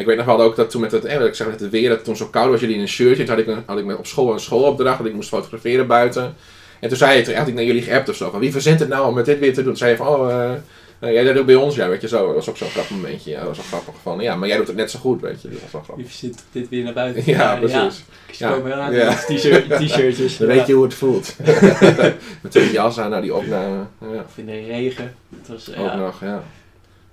Ik 0.00 0.06
weet 0.06 0.16
nog 0.16 0.26
wel 0.26 0.40
ook 0.40 0.56
dat 0.56 0.70
toen 0.70 0.80
met 0.80 0.92
het, 0.92 1.04
eh, 1.04 1.20
ik 1.24 1.34
zeg, 1.34 1.46
met 1.46 1.60
het 1.60 1.70
weer, 1.70 1.88
dat 1.88 1.96
het 1.96 2.04
toen 2.04 2.16
zo 2.16 2.26
koud 2.26 2.50
was, 2.50 2.60
jullie 2.60 2.74
in 2.74 2.80
een 2.80 2.88
shirtje. 2.88 3.24
Toen 3.24 3.34
had 3.34 3.44
ik, 3.44 3.50
een- 3.50 3.62
had 3.66 3.78
ik 3.78 3.84
met 3.84 3.96
op 3.96 4.06
school 4.06 4.32
een 4.32 4.40
schoolopdracht 4.40 4.98
dat 4.98 5.06
ik 5.06 5.14
moest 5.14 5.28
fotograferen 5.28 5.86
buiten. 5.86 6.34
En 6.80 6.88
toen 6.88 6.98
zei 6.98 7.24
je, 7.24 7.36
had 7.36 7.48
ik 7.48 7.54
naar 7.54 7.64
jullie 7.64 7.82
geappt 7.82 8.08
of 8.08 8.16
zo, 8.16 8.30
van 8.30 8.40
wie 8.40 8.52
verzint 8.52 8.80
het 8.80 8.88
nou 8.88 9.08
om 9.08 9.14
met 9.14 9.24
dit 9.24 9.38
weer 9.38 9.48
te 9.54 9.54
doen? 9.62 9.64
Toen 9.64 9.76
zei 9.76 9.90
je 9.90 9.96
van, 9.96 10.06
oh, 10.06 10.30
eh, 10.30 10.52
eh, 10.98 11.12
jij 11.12 11.24
dat 11.24 11.34
doet 11.34 11.46
bij 11.46 11.54
ons, 11.54 11.74
ja, 11.74 11.88
weet 11.88 12.00
je 12.00 12.08
zo. 12.08 12.26
Dat 12.26 12.34
was 12.34 12.48
ook 12.48 12.56
zo'n 12.56 12.68
grappig 12.68 12.96
momentje, 12.96 13.30
ja, 13.30 13.38
dat 13.38 13.46
was 13.46 13.56
wel 13.56 13.80
grappig. 13.80 14.02
Van, 14.02 14.20
ja, 14.20 14.36
maar 14.36 14.48
jij 14.48 14.56
doet 14.56 14.66
het 14.66 14.76
net 14.76 14.90
zo 14.90 14.98
goed, 14.98 15.20
weet 15.20 15.42
je. 15.42 15.48
Dat 15.48 15.60
was 15.62 15.72
wel 15.72 15.82
grappig. 15.82 16.06
Je 16.06 16.12
zit 16.12 16.42
dit 16.52 16.68
weer 16.68 16.84
naar 16.84 16.92
buiten. 16.92 17.22
Ja, 17.26 17.38
Ja, 17.38 17.56
precies. 17.56 18.04
Ja. 18.38 18.50
komen 18.50 18.74
aan 18.74 18.92
Ja. 18.92 19.04
met 19.08 19.36
t-shirt- 19.36 19.70
t-shirtjes. 19.88 20.36
Dan 20.38 20.46
weet 20.48 20.66
je 20.66 20.72
hoe 20.72 20.84
het 20.84 20.94
voelt. 20.94 21.36
met 22.42 22.54
een 22.54 22.70
jas 22.72 22.98
aan 22.98 23.10
naar 23.10 23.22
die 23.22 23.34
opname. 23.34 23.84
Ja. 24.00 24.06
Of 24.26 24.36
in 24.38 24.46
de 24.46 24.64
regen. 24.66 25.14
Het 25.38 25.48
was, 25.48 25.76
Ook 25.76 25.94
nog, 25.94 26.20
ja. 26.20 26.42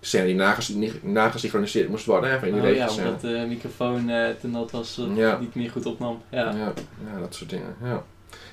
Scène 0.08 0.26
die 0.26 0.92
nagesynchroniseerd 1.04 1.90
moest 1.90 2.06
worden, 2.06 2.30
hè, 2.30 2.40
van 2.40 2.52
die 2.52 2.62
Oh 2.62 2.76
ja, 2.76 2.90
omdat 2.90 3.22
de 3.22 3.46
microfoon 3.48 4.12
ten 4.42 4.52
dat 4.52 4.72
was 4.72 4.98
eh, 5.12 5.18
Ja. 5.18 5.38
niet 5.40 5.56
meer 5.56 5.70
goed 5.70 5.86
opnam. 5.86 6.22
Ja. 6.30 6.40
Ja. 6.40 6.74
Ja, 7.14 7.20
dat 7.20 7.36
soort 7.36 7.50
dingen. 7.50 7.76
Ja. 7.84 8.04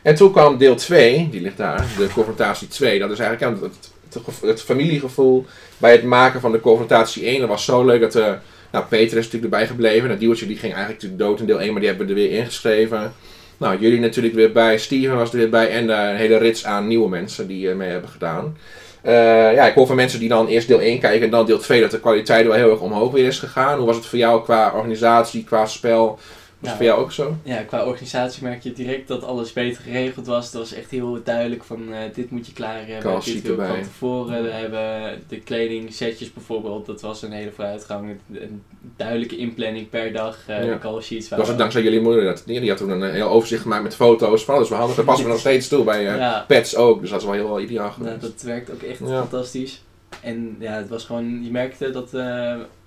En 0.03 0.15
toen 0.15 0.33
kwam 0.33 0.59
deel 0.59 0.75
2, 0.75 1.29
die 1.31 1.41
ligt 1.41 1.57
daar, 1.57 1.87
de 1.99 2.09
confrontatie 2.15 2.69
2. 2.69 2.99
Dat 2.99 3.11
is 3.11 3.19
eigenlijk 3.19 3.59
ja, 3.61 3.67
het, 3.67 3.91
het, 4.11 4.23
gevo- 4.25 4.47
het 4.47 4.63
familiegevoel 4.63 5.47
bij 5.79 5.93
het 5.93 6.03
maken 6.03 6.41
van 6.41 6.53
de 6.53 6.61
confrontatie 6.61 7.25
1. 7.27 7.41
Dat 7.41 7.49
was 7.49 7.65
zo 7.65 7.85
leuk 7.85 8.01
dat, 8.01 8.15
eh 8.15 8.33
nou, 8.73 8.85
Peter 8.87 9.19
is 9.19 9.25
natuurlijk 9.25 9.53
erbij 9.53 9.67
gebleven. 9.67 10.09
Dat 10.09 10.19
Diewertje 10.19 10.47
die 10.47 10.57
ging 10.57 10.73
eigenlijk 10.75 11.03
natuurlijk 11.03 11.31
dood 11.31 11.41
in 11.41 11.47
deel 11.47 11.61
1, 11.61 11.71
maar 11.71 11.81
die 11.81 11.89
hebben 11.89 12.07
we 12.07 12.13
er 12.13 12.19
weer 12.19 12.39
ingeschreven. 12.39 13.13
Nou, 13.57 13.79
jullie 13.81 14.01
natuurlijk 14.01 14.35
weer 14.35 14.53
bij, 14.53 14.79
Steven 14.79 15.17
was 15.17 15.31
er 15.33 15.37
weer 15.39 15.51
bij 15.51 15.71
en 15.71 15.89
een 15.89 16.17
hele 16.17 16.37
rits 16.37 16.65
aan 16.65 16.87
nieuwe 16.87 17.09
mensen 17.09 17.47
die 17.47 17.71
eh, 17.71 17.77
mee 17.77 17.91
hebben 17.91 18.11
gedaan. 18.11 18.57
Eh, 19.05 19.55
ja, 19.55 19.67
ik 19.67 19.75
hoor 19.75 19.87
van 19.87 19.97
mensen 19.97 20.19
die 20.19 20.29
dan 20.29 20.47
eerst 20.47 20.69
deel 20.69 20.81
1 20.81 20.99
kijken 20.99 21.25
en 21.25 21.31
dan 21.31 21.47
deel 21.47 21.59
2 21.59 21.81
dat 21.81 21.91
de 21.91 22.01
kwaliteit 22.01 22.47
wel 22.47 22.55
heel 22.55 22.71
erg 22.71 22.81
omhoog 22.81 23.13
weer 23.13 23.27
is 23.27 23.39
gegaan. 23.39 23.77
Hoe 23.77 23.87
was 23.87 23.97
het 23.97 24.07
voor 24.07 24.19
jou 24.19 24.43
qua 24.43 24.73
organisatie, 24.75 25.45
qua 25.45 25.67
spel? 25.67 26.19
Was 26.65 26.73
Ja. 26.73 26.77
voor 26.79 26.85
jou 26.89 27.01
ook 27.01 27.13
zo? 27.13 27.37
Ja, 27.43 27.63
qua 27.63 27.85
organisatie 27.87 28.43
merk 28.43 28.63
je 28.63 28.73
direct 28.73 29.09
dat 29.09 29.25
alles 29.25 29.53
beter 29.53 29.83
geregeld 29.83 30.27
was. 30.27 30.45
Het 30.45 30.55
was 30.55 30.73
echt 30.73 30.91
heel 30.91 31.21
duidelijk 31.25 31.65
van 31.65 31.93
eh, 31.93 31.99
dit 32.15 32.31
moet 32.31 32.47
je 32.47 32.53
klaar 32.53 32.87
hebben, 32.87 33.23
sheet 33.23 33.35
dit 33.35 33.43
wil 33.57 33.61
ik 33.61 33.67
van 33.71 33.83
tevoren 33.83 34.55
hebben. 34.61 35.19
De 35.29 35.41
kledingsetjes 35.41 36.33
bijvoorbeeld, 36.33 36.87
dat 36.87 37.01
was 37.01 37.23
een 37.23 37.33
hele 37.33 37.51
vooruitgang. 37.51 38.17
Een 38.33 38.63
duidelijke 38.97 39.37
inplanning 39.37 39.89
per 39.89 40.13
dag. 40.13 40.39
eh, 40.47 40.65
Ja. 40.65 40.73
De 40.73 40.79
call 40.79 41.01
sheets 41.01 41.29
Dat 41.29 41.39
was 41.39 41.49
het 41.49 41.59
dankzij 41.59 41.83
jullie 41.83 42.01
moeder. 42.01 42.25
Dat, 42.25 42.43
die, 42.47 42.69
had 42.69 42.79
toen 42.79 42.91
een 42.91 43.13
heel 43.13 43.29
overzicht 43.29 43.63
gemaakt 43.63 43.83
met 43.83 43.95
foto's 43.95 44.45
van. 44.45 44.61
Is 44.61 44.69
wel 44.69 44.79
handig. 44.79 44.97
Dat 44.97 45.05
passen 45.05 45.25
we 45.25 45.31
nog 45.37 45.41
steeds 45.41 45.69
toe 45.69 45.85
bij 45.85 46.09
eh, 46.09 46.17
Ja, 46.17 46.45
pets 46.49 46.77
ook. 46.77 47.01
Dus 47.01 47.11
dat 47.11 47.21
is 47.21 47.27
wel 47.27 47.35
heel 47.35 47.61
ideaal 47.61 47.83
nou, 47.85 47.93
geweest. 47.95 48.21
dat 48.21 48.43
werkt 48.43 48.71
ook 48.73 48.83
echt 48.83 48.99
Ja. 48.99 49.07
fantastisch. 49.19 49.83
En 50.23 50.57
ja, 50.59 50.73
het 50.73 50.89
was 50.89 51.05
gewoon, 51.05 51.45
je 51.45 51.51
merkte 51.51 51.91
dat 51.91 52.05
eh, 52.07 52.11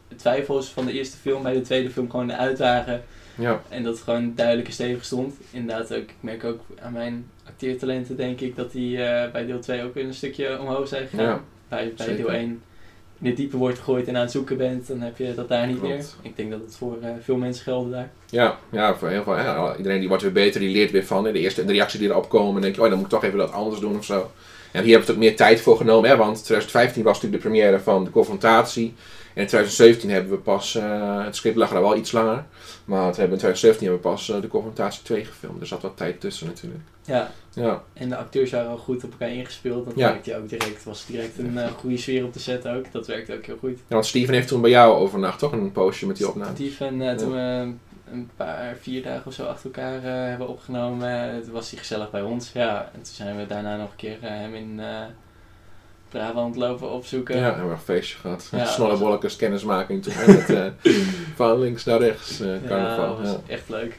de 0.08 0.16
twijfels 0.16 0.68
van 0.70 0.86
de 0.86 0.92
eerste 0.92 1.18
film 1.18 1.44
bij 1.44 1.54
de 1.54 1.62
tweede 1.62 1.90
film 1.90 2.10
gewoon 2.12 2.30
eruit 2.30 2.60
waren. 2.60 3.04
Ja, 3.38 3.62
En 3.70 3.84
dat 3.84 3.94
het 3.94 4.04
gewoon 4.04 4.34
duidelijk 4.36 4.68
en 4.68 4.74
stevig 4.74 5.06
stond. 5.06 5.36
Inderdaad 5.52 5.94
ook, 5.94 6.02
ik 6.02 6.16
merk 6.20 6.44
ook 6.44 6.62
aan 6.82 6.94
mijn 6.94 7.26
acteertalenten 7.46 8.16
denk 8.18 8.40
ik 8.40 8.56
dat 8.56 8.72
die 8.72 9.04
eh, 9.04 9.32
bij 9.32 9.46
deel 9.46 9.60
2 9.60 9.84
ook 9.84 9.94
weer 9.94 10.06
een 10.06 10.14
stukje 10.14 10.60
omhoog 10.60 10.88
zijn 10.88 11.08
gegaan. 11.08 11.26
Ja. 11.26 11.42
bij, 11.68 11.94
bij 11.98 12.16
deel 12.16 12.32
1 12.32 12.62
in 13.20 13.28
het 13.28 13.36
diepe 13.38 13.58
wordt 13.58 13.78
gegooid 13.78 14.08
en 14.08 14.16
aan 14.16 14.22
het 14.22 14.32
zoeken 14.32 14.58
bent, 14.58 14.88
dan 14.88 15.02
heb 15.02 15.18
je 15.18 15.34
dat 15.34 15.48
daar 15.48 15.68
niet 15.68 15.80
Klopt. 15.80 15.94
meer. 15.94 16.30
Ik 16.32 16.36
denk 16.36 16.52
dat 16.52 16.62
het 16.62 16.76
voor 16.76 16.98
eh, 17.02 17.12
veel 17.22 17.38
mensen 17.38 17.64
geldt 17.64 17.92
daar. 17.92 18.12
Ja, 18.30 18.58
ja, 18.72 18.96
voor 18.96 19.10
heel 19.10 19.24
veel. 19.24 19.36
Ja, 19.38 19.76
iedereen 19.78 20.00
die 20.00 20.08
wordt 20.08 20.24
weer 20.24 20.32
beter, 20.32 20.60
die 20.60 20.70
leert 20.70 20.92
weer 20.92 21.06
van. 21.06 21.26
hè. 21.26 21.32
De 21.32 21.40
eerste 21.40 21.66
de 21.66 21.72
reactie 21.72 22.00
die 22.00 22.10
erop 22.10 22.30
komen, 22.30 22.54
dan 22.54 22.62
denk 22.62 22.76
je, 22.76 22.82
oh, 22.82 22.88
dan 22.90 22.98
moet 22.98 23.06
ik 23.08 23.12
toch 23.14 23.24
even 23.24 23.38
wat 23.38 23.52
anders 23.52 23.80
doen 23.82 23.98
of 23.98 24.06
zo. 24.06 24.32
En 24.72 24.84
hier 24.84 24.90
hebben 24.92 25.08
we 25.08 25.14
ook 25.14 25.20
meer 25.28 25.36
tijd 25.36 25.62
voor 25.62 25.78
genomen, 25.78 26.10
hè, 26.10 26.16
want 26.18 26.36
2015 26.44 27.04
was 27.04 27.14
natuurlijk 27.22 27.44
de 27.44 27.50
première 27.50 27.80
van 27.80 28.04
de 28.04 28.10
confrontatie. 28.10 28.94
En 29.34 29.42
in 29.44 29.48
2017 29.50 30.10
hebben 30.10 30.32
we 30.32 30.38
pas, 30.38 30.76
eh, 30.76 31.24
het 31.26 31.36
script 31.36 31.56
lag 31.58 31.72
er 31.74 31.82
wel 31.82 31.96
iets 31.98 32.12
langer, 32.12 32.46
maar 32.86 33.04
hebben, 33.06 33.24
in 33.24 33.38
2017 33.38 33.88
hebben 33.88 34.04
we 34.04 34.10
pas 34.10 34.30
eh, 34.30 34.42
de 34.42 34.48
confrontatie 34.48 35.02
2 35.04 35.26
gefilmd. 35.26 35.62
Er 35.62 35.68
zat 35.68 35.82
wat 35.82 35.98
tijd 35.98 36.20
tussen 36.22 36.48
natuurlijk. 36.48 36.82
Ja, 37.06 37.32
Ja, 37.54 37.84
en 37.94 38.10
de 38.10 38.16
acteurs 38.18 38.52
waren 38.52 38.70
al 38.70 38.78
goed 38.78 39.04
op 39.04 39.12
elkaar 39.12 39.32
ingespeeld. 39.36 39.86
Dat 39.86 39.94
Ja. 39.96 40.10
werkte 40.12 40.38
ook 40.38 40.50
direct. 40.50 40.84
was 40.84 41.06
direct 41.06 41.38
een 41.38 41.58
eh, 41.58 41.68
goede 41.80 41.98
sfeer 41.98 42.24
op 42.26 42.34
de 42.34 42.40
set 42.40 42.68
ook. 42.68 42.92
Dat 42.92 43.08
werkte 43.08 43.34
ook 43.36 43.46
heel 43.46 43.58
goed. 43.60 43.78
ja 43.78 43.84
want 43.88 44.06
Steven 44.06 44.34
heeft 44.34 44.48
toen 44.48 44.62
bij 44.62 44.70
jou 44.70 44.96
overnacht, 44.98 45.40
toch? 45.40 45.52
Een 45.52 45.72
poosje 45.72 46.08
met 46.08 46.18
die 46.18 46.28
opname. 46.28 46.52
Steve 46.56 46.86
en 46.86 47.02
eh, 47.10 47.16
toen 47.16 47.32
we 47.32 47.72
een 48.12 48.30
paar, 48.36 48.76
vier 48.82 49.04
dagen 49.04 49.26
of 49.26 49.34
zo 49.34 49.46
achter 49.46 49.66
elkaar 49.66 49.98
eh, 49.98 50.30
hebben 50.30 50.48
opgenomen, 50.48 51.44
toen 51.44 51.54
was 51.54 51.70
hij 51.70 51.80
gezellig 51.80 52.12
bij 52.12 52.22
ons. 52.22 52.52
Ja, 52.52 52.90
en 52.94 53.02
toen 53.02 53.14
zijn 53.14 53.38
we 53.38 53.46
daarna 53.46 53.78
nog 53.78 53.90
een 53.90 53.96
keer 53.96 54.18
eh, 54.22 54.30
hem 54.30 54.56
in 54.56 54.80
eh, 54.80 55.02
Brabant 56.10 56.56
lopen 56.56 56.92
opzoeken. 56.92 57.38
Ja, 57.38 57.44
hebben 57.44 57.66
we 57.66 57.72
een 57.72 57.80
feestje 57.80 58.18
gehad. 58.18 58.48
Ja. 58.52 58.66
Snollebollekes 58.66 59.36
kennismaking 59.36 60.04
toen. 60.04 60.14
met, 60.28 60.74
van 61.36 61.60
links 61.60 61.84
naar 61.84 62.00
rechts, 62.00 62.38
Ja, 62.38 62.58
carnaval. 62.68 63.08
dat 63.08 63.26
was 63.26 63.32
ja. 63.32 63.54
echt 63.54 63.70
leuk. 63.70 63.98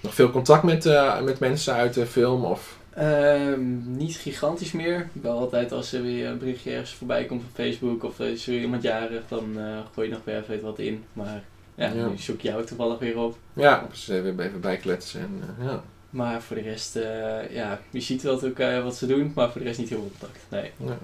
Nog 0.00 0.14
veel 0.14 0.30
contact 0.30 0.62
met, 0.62 0.84
met 1.24 1.38
mensen 1.38 1.74
uit 1.74 1.94
de 1.94 2.06
film? 2.06 2.44
Of? 2.44 2.78
Ehm, 2.94 3.96
niet 3.96 4.16
gigantisch 4.16 4.72
meer. 4.72 5.08
Wel 5.12 5.38
altijd 5.38 5.72
als 5.72 5.92
er 5.92 6.02
weer 6.02 6.26
een 6.26 6.38
berichtje 6.38 6.70
ergens 6.70 6.94
voorbij 6.94 7.24
komt 7.24 7.42
op 7.42 7.54
Facebook 7.54 8.04
of 8.04 8.18
er 8.18 8.28
is 8.28 8.44
weer 8.44 8.60
iemand 8.60 8.82
jarig, 8.82 9.22
dan 9.28 9.56
gooi 9.94 10.08
je 10.08 10.14
nog 10.14 10.24
weer 10.24 10.36
even 10.36 10.62
wat 10.62 10.78
in. 10.78 11.04
Maar 11.12 11.42
ja, 11.74 11.92
Ja. 11.92 12.06
nu 12.08 12.16
zoek 12.18 12.40
je 12.40 12.48
jou 12.48 12.64
toevallig 12.64 12.98
weer 12.98 13.18
op. 13.18 13.36
Ja, 13.52 13.86
dus 13.90 14.08
even, 14.08 14.40
even 14.40 14.60
bijkletsen. 14.60 15.20
En, 15.20 15.40
eh, 15.58 15.64
ja. 15.66 15.82
Maar 16.10 16.42
voor 16.42 16.56
de 16.56 16.62
rest, 16.62 16.96
eh, 16.96 17.54
ja, 17.54 17.80
je 17.90 18.00
ziet 18.00 18.22
wel 18.22 18.42
eh, 18.42 18.82
wat 18.82 18.96
ze 18.96 19.06
doen, 19.06 19.32
maar 19.34 19.50
voor 19.52 19.60
de 19.60 19.66
rest 19.66 19.78
niet 19.78 19.88
heel 19.88 19.98
veel 19.98 20.10
contact. 20.18 20.44
Nee. 20.48 20.70
Ja, 20.76 20.98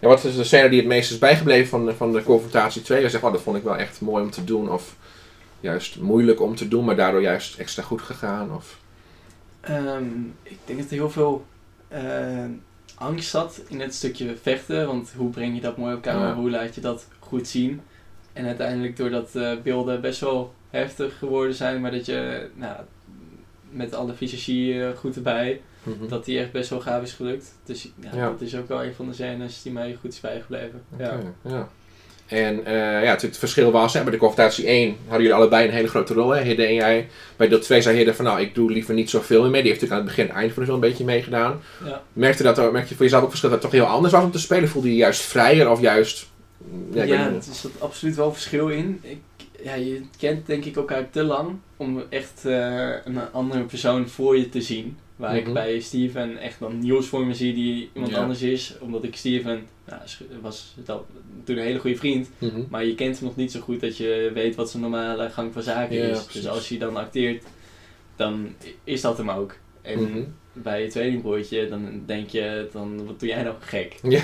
ja, 0.00 0.08
wat 0.08 0.24
is 0.24 0.36
de 0.36 0.44
scène 0.44 0.68
die 0.68 0.78
het 0.78 0.88
meest 0.88 1.10
is 1.10 1.18
bijgebleven 1.18 1.68
van, 1.68 1.86
de- 1.86 1.94
van 1.94 2.12
de 2.12 2.22
confrontatie 2.22 2.82
2? 2.82 3.02
Je 3.02 3.08
zegt, 3.08 3.24
oh, 3.24 3.32
dat 3.32 3.42
vond 3.42 3.56
ik 3.56 3.62
wel 3.62 3.76
echt 3.76 4.00
mooi 4.00 4.24
om 4.24 4.30
te 4.30 4.44
doen. 4.44 4.70
Of 4.70 4.96
juist 5.60 6.00
moeilijk 6.00 6.40
om 6.40 6.56
te 6.56 6.68
doen, 6.68 6.84
maar 6.84 6.96
daardoor 6.96 7.22
juist 7.22 7.58
extra 7.58 7.82
goed 7.82 8.02
gegaan. 8.02 8.54
Of... 8.54 8.78
Ehm, 9.60 10.04
ik 10.42 10.58
denk 10.64 10.78
dat 10.78 10.88
er 10.88 10.94
heel 10.94 11.10
veel 11.10 11.44
angst 12.94 13.30
zat 13.30 13.60
in 13.68 13.80
het 13.80 13.94
stukje 13.94 14.36
vechten. 14.42 14.86
Want 14.86 15.12
hoe 15.16 15.30
breng 15.30 15.54
je 15.54 15.60
dat 15.60 15.76
mooi 15.76 15.94
op 15.94 16.02
camera? 16.02 16.28
Ja. 16.28 16.34
Hoe 16.34 16.50
laat 16.50 16.74
je 16.74 16.80
dat 16.80 17.06
goed 17.18 17.48
zien? 17.48 17.80
En 18.34 18.46
uiteindelijk 18.46 18.96
doordat 18.96 19.30
eh 19.34 19.50
beelden 19.62 20.00
best 20.00 20.20
wel 20.20 20.54
heftig 20.70 21.18
geworden 21.18 21.54
zijn, 21.54 21.80
maar 21.80 21.90
dat 21.90 22.06
je 22.06 22.46
nou, 22.54 22.76
met 23.70 23.94
alle 23.94 24.12
visagie 24.14 24.82
eh, 24.84 24.88
goed 24.96 25.16
erbij, 25.16 25.60
Mhm. 25.82 26.08
dat 26.08 26.24
die 26.24 26.38
echt 26.38 26.52
best 26.52 26.70
wel 26.70 26.80
gaaf 26.80 27.02
is 27.02 27.12
gelukt. 27.12 27.54
Dus 27.64 27.88
ja, 28.00 28.08
Ja. 28.14 28.28
dat 28.30 28.40
is 28.40 28.56
ook 28.56 28.68
wel 28.68 28.84
een 28.84 28.94
van 28.94 29.06
de 29.08 29.14
scènes 29.14 29.62
die 29.62 29.72
mij 29.72 29.96
goed 30.00 30.12
is 30.12 30.20
bijgebleven. 30.20 30.82
Ja. 30.98 31.18
Ja. 31.42 31.68
En 32.26 32.64
eh, 32.66 32.72
ja, 32.82 32.92
natuurlijk 33.00 33.22
het 33.22 33.38
verschil 33.38 33.70
was, 33.70 33.94
hè, 33.94 34.02
bij 34.02 34.10
de 34.12 34.16
confrontatie 34.18 34.66
1 34.68 34.88
hadden 35.02 35.20
jullie 35.20 35.34
allebei 35.34 35.66
een 35.66 35.74
hele 35.74 35.88
grote 35.88 36.14
rol. 36.14 36.30
Hè? 36.30 36.42
Hidde 36.42 36.64
en 36.66 36.74
jij. 36.74 37.08
Bij 37.36 37.48
deel 37.48 37.60
2 37.60 37.82
zei 37.82 37.96
Hidde 37.96 38.14
van, 38.14 38.24
nou, 38.24 38.40
ik 38.40 38.54
doe 38.54 38.70
liever 38.72 38.94
niet 38.94 39.10
zoveel 39.10 39.42
meer 39.42 39.50
mee. 39.50 39.62
Die 39.62 39.70
heeft 39.70 39.82
natuurlijk 39.82 40.00
aan 40.08 40.14
het 40.16 40.16
begin 40.16 40.34
en 40.34 40.40
eind 40.40 40.52
van 40.52 40.62
de 40.62 40.68
film 40.68 40.82
een 40.82 40.88
beetje 40.88 41.04
meegedaan. 41.04 41.60
Ja. 41.84 42.02
Merkte, 42.12 42.42
dat, 42.42 42.58
er- 42.58 42.72
merkte 42.72 42.88
je 42.88 42.94
voor 42.94 43.04
jezelf 43.04 43.22
ook 43.22 43.28
verschil 43.28 43.50
dat 43.50 43.62
het 43.62 43.70
toch 43.70 43.80
heel 43.80 43.90
anders 43.90 44.12
was 44.12 44.24
om 44.24 44.30
te 44.30 44.38
spelen? 44.38 44.68
Voelde 44.68 44.88
je 44.88 44.96
juist 44.96 45.20
vrijer 45.22 45.70
of 45.70 45.80
juist... 45.80 46.26
Ja, 46.92 47.02
ik 47.02 47.08
weet 47.08 47.46
er 47.46 47.54
zit 47.54 47.80
absoluut 47.80 48.14
wel 48.16 48.32
verschil 48.32 48.68
in. 48.68 49.00
Ik, 49.02 49.18
ja, 49.62 49.74
je 49.74 50.00
kent 50.18 50.46
denk 50.46 50.64
ik 50.64 50.76
elkaar 50.76 51.10
te 51.10 51.22
lang 51.22 51.56
om 51.76 52.02
echt 52.08 52.44
eh, 52.44 52.88
een 53.04 53.32
andere 53.32 53.62
persoon 53.64 54.08
voor 54.08 54.36
je 54.36 54.48
te 54.48 54.60
zien. 54.60 54.96
Waar 55.16 55.34
Mhm. 55.36 55.46
ik 55.48 55.52
bij 55.54 55.80
Steven 55.80 56.36
echt 56.38 56.58
dan 56.58 56.78
nieuws 56.78 57.06
voor 57.06 57.26
me 57.26 57.34
zie 57.34 57.54
die 57.54 57.90
iemand 57.94 58.12
Ja. 58.12 58.18
anders 58.20 58.42
is. 58.42 58.74
Omdat 58.80 59.04
ik 59.04 59.16
Steven, 59.16 59.66
nou, 59.86 60.00
was 60.40 60.74
dat, 60.84 61.04
toen 61.44 61.56
een 61.56 61.62
hele 61.62 61.78
goede 61.78 61.96
vriend. 61.96 62.28
Mhm. 62.38 62.60
Maar 62.70 62.84
je 62.84 62.94
kent 62.94 63.16
hem 63.18 63.24
nog 63.26 63.36
niet 63.36 63.52
zo 63.52 63.60
goed 63.60 63.80
dat 63.80 63.96
je 63.96 64.30
weet 64.34 64.54
wat 64.54 64.70
zijn 64.70 64.82
normale 64.82 65.30
gang 65.30 65.52
van 65.52 65.62
zaken 65.62 65.96
Ja, 65.96 66.02
is. 66.04 66.22
precies. 66.22 66.32
Dus 66.42 66.50
als 66.50 66.68
hij 66.68 66.78
dan 66.78 66.96
acteert, 66.96 67.44
dan 68.16 68.54
is 68.84 69.00
dat 69.00 69.18
hem 69.18 69.30
ook. 69.30 69.56
En 69.82 70.02
Mhm. 70.02 70.22
Bij 70.56 70.82
je 70.82 70.88
tweelingbroertje, 70.88 71.68
dan 71.68 72.02
denk 72.06 72.28
je, 72.28 72.68
dan, 72.72 73.06
wat 73.06 73.20
doe 73.20 73.28
jij 73.28 73.42
nou 73.42 73.54
gek? 73.60 73.94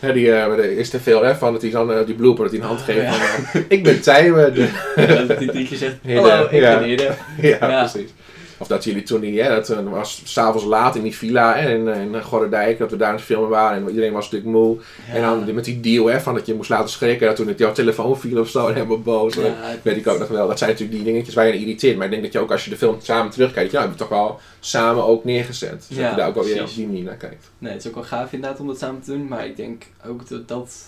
Ja, 0.00 0.12
die, 0.12 0.76
is 0.76 0.90
te 0.90 1.00
veel 1.00 1.22
hè, 1.24 1.34
van 1.34 1.52
dat 1.52 1.62
hij 1.62 1.70
dan 1.70 1.92
eh, 1.92 2.06
die 2.06 2.14
blooper 2.14 2.42
dat 2.44 2.52
hij 2.52 2.60
een 2.62 2.66
hand 2.66 2.80
Ah, 2.80 2.84
geeft 2.86 3.00
ja. 3.00 3.12
van, 3.12 3.60
eh, 3.60 3.66
ik 3.68 3.82
ben 3.82 4.00
Tijmen. 4.00 4.54
de- 4.54 4.70
dat 5.28 5.38
hij 5.38 5.46
drie 5.46 5.68
keer 5.68 5.76
zegt, 5.78 5.94
hallo, 6.06 6.42
ik 6.44 6.50
ben 6.60 6.88
ja, 6.88 7.14
Ja. 7.40 7.56
precies. 7.90 8.10
Of 8.58 8.66
dat 8.66 8.84
jullie 8.84 9.02
toen, 9.02 9.20
die, 9.20 9.42
hè, 9.42 9.48
dat 9.48 9.68
eh, 9.70 9.90
was 9.90 10.22
s'avonds 10.24 10.66
laat 10.66 10.96
in 10.96 11.02
die 11.02 11.16
villa 11.16 11.54
hè, 11.54 11.74
in, 11.74 11.88
eh, 11.88 12.00
in 12.00 12.22
Gorredijk, 12.22 12.78
dat 12.78 12.90
we 12.90 12.96
daar 12.96 13.08
aan 13.08 13.14
het 13.14 13.24
filmen 13.24 13.48
waren 13.48 13.78
en 13.82 13.88
iedereen 13.88 14.12
was 14.12 14.30
natuurlijk 14.30 14.52
moe. 14.52 14.76
En 15.12 15.22
dan 15.22 15.54
met 15.54 15.64
die 15.64 15.80
deal 15.80 16.06
hè, 16.06 16.20
van 16.20 16.34
dat 16.34 16.46
je 16.46 16.54
moest 16.54 16.70
laten 16.70 16.88
schrikken, 16.90 17.26
dat 17.26 17.36
toen 17.36 17.48
het 17.48 17.58
jouw 17.58 17.72
telefoon 17.72 18.18
viel 18.18 18.40
of 18.40 18.48
zo 18.48 18.66
en 18.66 18.74
helemaal 18.74 19.00
boos. 19.00 19.34
Ja, 19.34 19.42
Dat 19.42 19.52
weet 19.82 19.96
ik 19.96 20.06
ook 20.06 20.18
nog 20.18 20.28
wel. 20.28 20.48
Dat 20.48 20.58
zijn 20.58 20.70
natuurlijk 20.70 20.98
die 20.98 21.06
dingetjes 21.06 21.34
waar 21.34 21.46
je 21.46 21.52
aan 21.52 21.58
irriteert. 21.58 21.96
Maar 21.96 22.04
ik 22.04 22.10
denk 22.10 22.22
dat 22.22 22.32
je 22.32 22.38
ook 22.38 22.50
als 22.50 22.64
je 22.64 22.70
de 22.70 22.76
film 22.76 22.96
samen 23.02 23.30
terugkijkt, 23.30 23.72
ja, 23.72 23.80
heb 23.80 23.90
je 23.90 23.96
toch 23.96 24.08
wel 24.08 24.38
samen 24.60 25.04
ook 25.04 25.24
neergezet. 25.24 25.70
Dus 25.88 25.88
dat 25.88 25.98
Ja, 25.98 26.10
je 26.10 26.16
daar 26.16 26.28
ook 26.28 26.34
wel 26.34 26.44
weer 26.44 26.62
op 26.62 26.74
die 26.74 26.86
manier 26.86 27.04
naar 27.04 27.16
kijkt. 27.16 27.50
Nee, 27.58 27.72
het 27.72 27.82
is 27.82 27.88
ook 27.88 27.94
wel 27.94 28.04
gaaf 28.04 28.32
inderdaad 28.32 28.60
om 28.60 28.66
dat 28.66 28.78
samen 28.78 29.00
te 29.00 29.10
doen. 29.10 29.28
Maar 29.28 29.46
ik 29.46 29.56
denk 29.56 29.82
ook 30.06 30.28
dat, 30.28 30.48
dat 30.48 30.84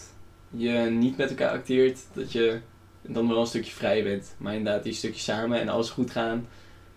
je 0.51 0.71
niet 0.91 1.17
met 1.17 1.29
elkaar 1.31 1.51
acteert, 1.51 1.99
dat 2.15 2.33
je 2.33 2.59
dan 3.03 3.29
wel 3.29 3.41
een 3.41 3.47
stukje 3.47 3.73
vrij 3.73 4.03
bent. 4.03 4.35
Maar 4.39 4.55
inderdaad, 4.55 4.83
die 4.83 4.93
stukjes 4.93 5.25
samen 5.25 5.61
en 5.61 5.69
alles 5.69 5.91
goed 5.91 6.11
gaan, 6.11 6.47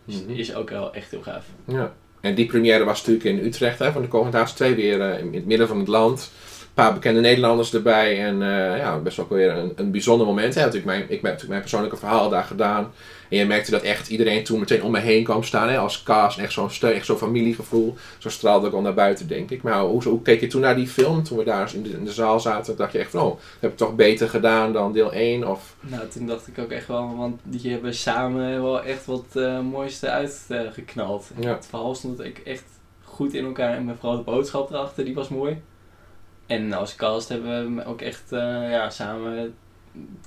is, 0.06 0.22
Mhm. 0.22 0.32
is 0.32 0.56
ook 0.56 0.70
wel 0.70 0.94
echt 0.94 1.12
heel 1.12 1.22
gaaf. 1.22 1.46
Ja. 1.68 1.94
En 2.22 2.36
die 2.36 2.46
première 2.46 2.84
was 2.84 3.06
natuurlijk 3.06 3.26
in 3.40 3.46
Utrecht, 3.46 3.80
hè, 3.80 3.92
van 3.92 4.02
de 4.02 4.08
Confrontatie 4.08 4.56
2, 4.56 4.76
weer 4.76 5.02
eh, 5.02 5.20
in 5.20 5.34
het 5.34 5.46
midden 5.46 5.68
van 5.68 5.80
het 5.80 5.88
land. 5.88 6.32
Een 6.74 6.84
paar 6.84 6.94
bekende 6.94 7.20
Nederlanders 7.20 7.74
erbij 7.74 8.26
en 8.26 8.42
eh, 8.42 8.78
ja, 8.78 8.98
best 8.98 9.18
wel 9.18 9.28
weer 9.30 9.58
een, 9.58 9.74
een 9.76 9.92
bijzonder 9.92 10.28
moment. 10.28 10.56
Hè. 10.56 10.60
Natuurlijk 10.60 10.86
mijn, 10.86 11.02
ik 11.02 11.10
heb 11.10 11.22
natuurlijk 11.22 11.50
mijn 11.50 11.62
persoonlijke 11.62 11.98
verhaal 11.98 12.30
daar 12.30 12.44
gedaan. 12.44 12.92
En 13.30 13.38
je 13.38 13.46
merkte 13.46 13.72
dat 13.72 13.82
echt 13.82 14.10
iedereen 14.10 14.44
toen 14.44 14.60
meteen 14.60 14.84
om 14.84 14.92
me 14.92 15.00
heen 15.00 15.24
kwam 15.24 15.44
staan 15.44 15.70
hè, 15.70 15.78
als 15.78 16.04
cast. 16.04 16.38
Echt 16.38 16.52
zo'n 16.52 16.70
steun, 16.70 16.94
echt 16.94 17.06
zo'n 17.06 17.18
familiegevoel. 17.18 17.96
Zo 18.18 18.30
straalde 18.30 18.68
ik 18.68 18.74
al 18.74 18.82
naar 18.82 18.94
buiten, 18.94 19.28
denk 19.28 19.50
ik. 19.50 19.64
Maar 19.64 19.80
hoe, 19.80 20.04
hoe 20.04 20.22
keek 20.22 20.40
je 20.40 20.48
toen 20.48 20.62
naar 20.62 20.76
die 20.76 20.88
film? 20.88 21.24
Toen 21.24 21.38
we 21.38 21.44
daar 21.44 21.72
in 21.76 21.84
de, 21.84 21.90
in 21.90 22.06
de 22.06 22.12
zaal 22.12 22.40
zaten, 22.40 22.76
dacht 22.76 22.92
je 22.92 23.00
echt 23.00 23.12
van, 23.12 23.22
oh, 23.22 23.40
heb 23.60 23.72
ik 23.72 23.78
toch 23.78 23.96
beter 23.96 24.30
gedaan 24.30 24.74
dan 24.74 24.94
deel 24.94 25.14
1? 25.14 25.48
Of, 25.48 25.76
Nou, 25.80 26.08
toen 26.08 26.28
dacht 26.28 26.48
ik 26.48 26.60
ook 26.60 26.72
echt 26.72 26.88
wel, 26.88 27.16
want 27.16 27.40
die 27.44 27.72
hebben 27.72 27.94
samen 27.94 28.62
wel 28.62 28.84
echt 28.84 29.06
wat 29.06 29.26
eh 29.34 29.60
mooiste 29.60 30.10
uitgeknald. 30.10 31.30
ja. 31.40 31.54
Het 31.54 31.66
verhaal 31.70 31.96
stond 31.96 32.20
ik 32.20 32.38
echt 32.38 32.64
goed 33.04 33.34
in 33.34 33.46
elkaar 33.46 33.76
en 33.76 33.86
mijn 33.86 33.98
vooral 33.98 34.18
de 34.18 34.24
boodschap 34.24 34.70
erachter, 34.70 35.06
die 35.06 35.14
was 35.14 35.30
mooi. 35.30 35.62
En 36.48 36.74
als 36.74 36.96
cast 36.96 37.30
hebben 37.30 37.50
we 37.50 37.56
hem 37.56 37.80
ook 37.80 38.02
echt 38.02 38.32
eh, 38.32 38.40
ja, 38.72 38.90
samen 38.90 39.54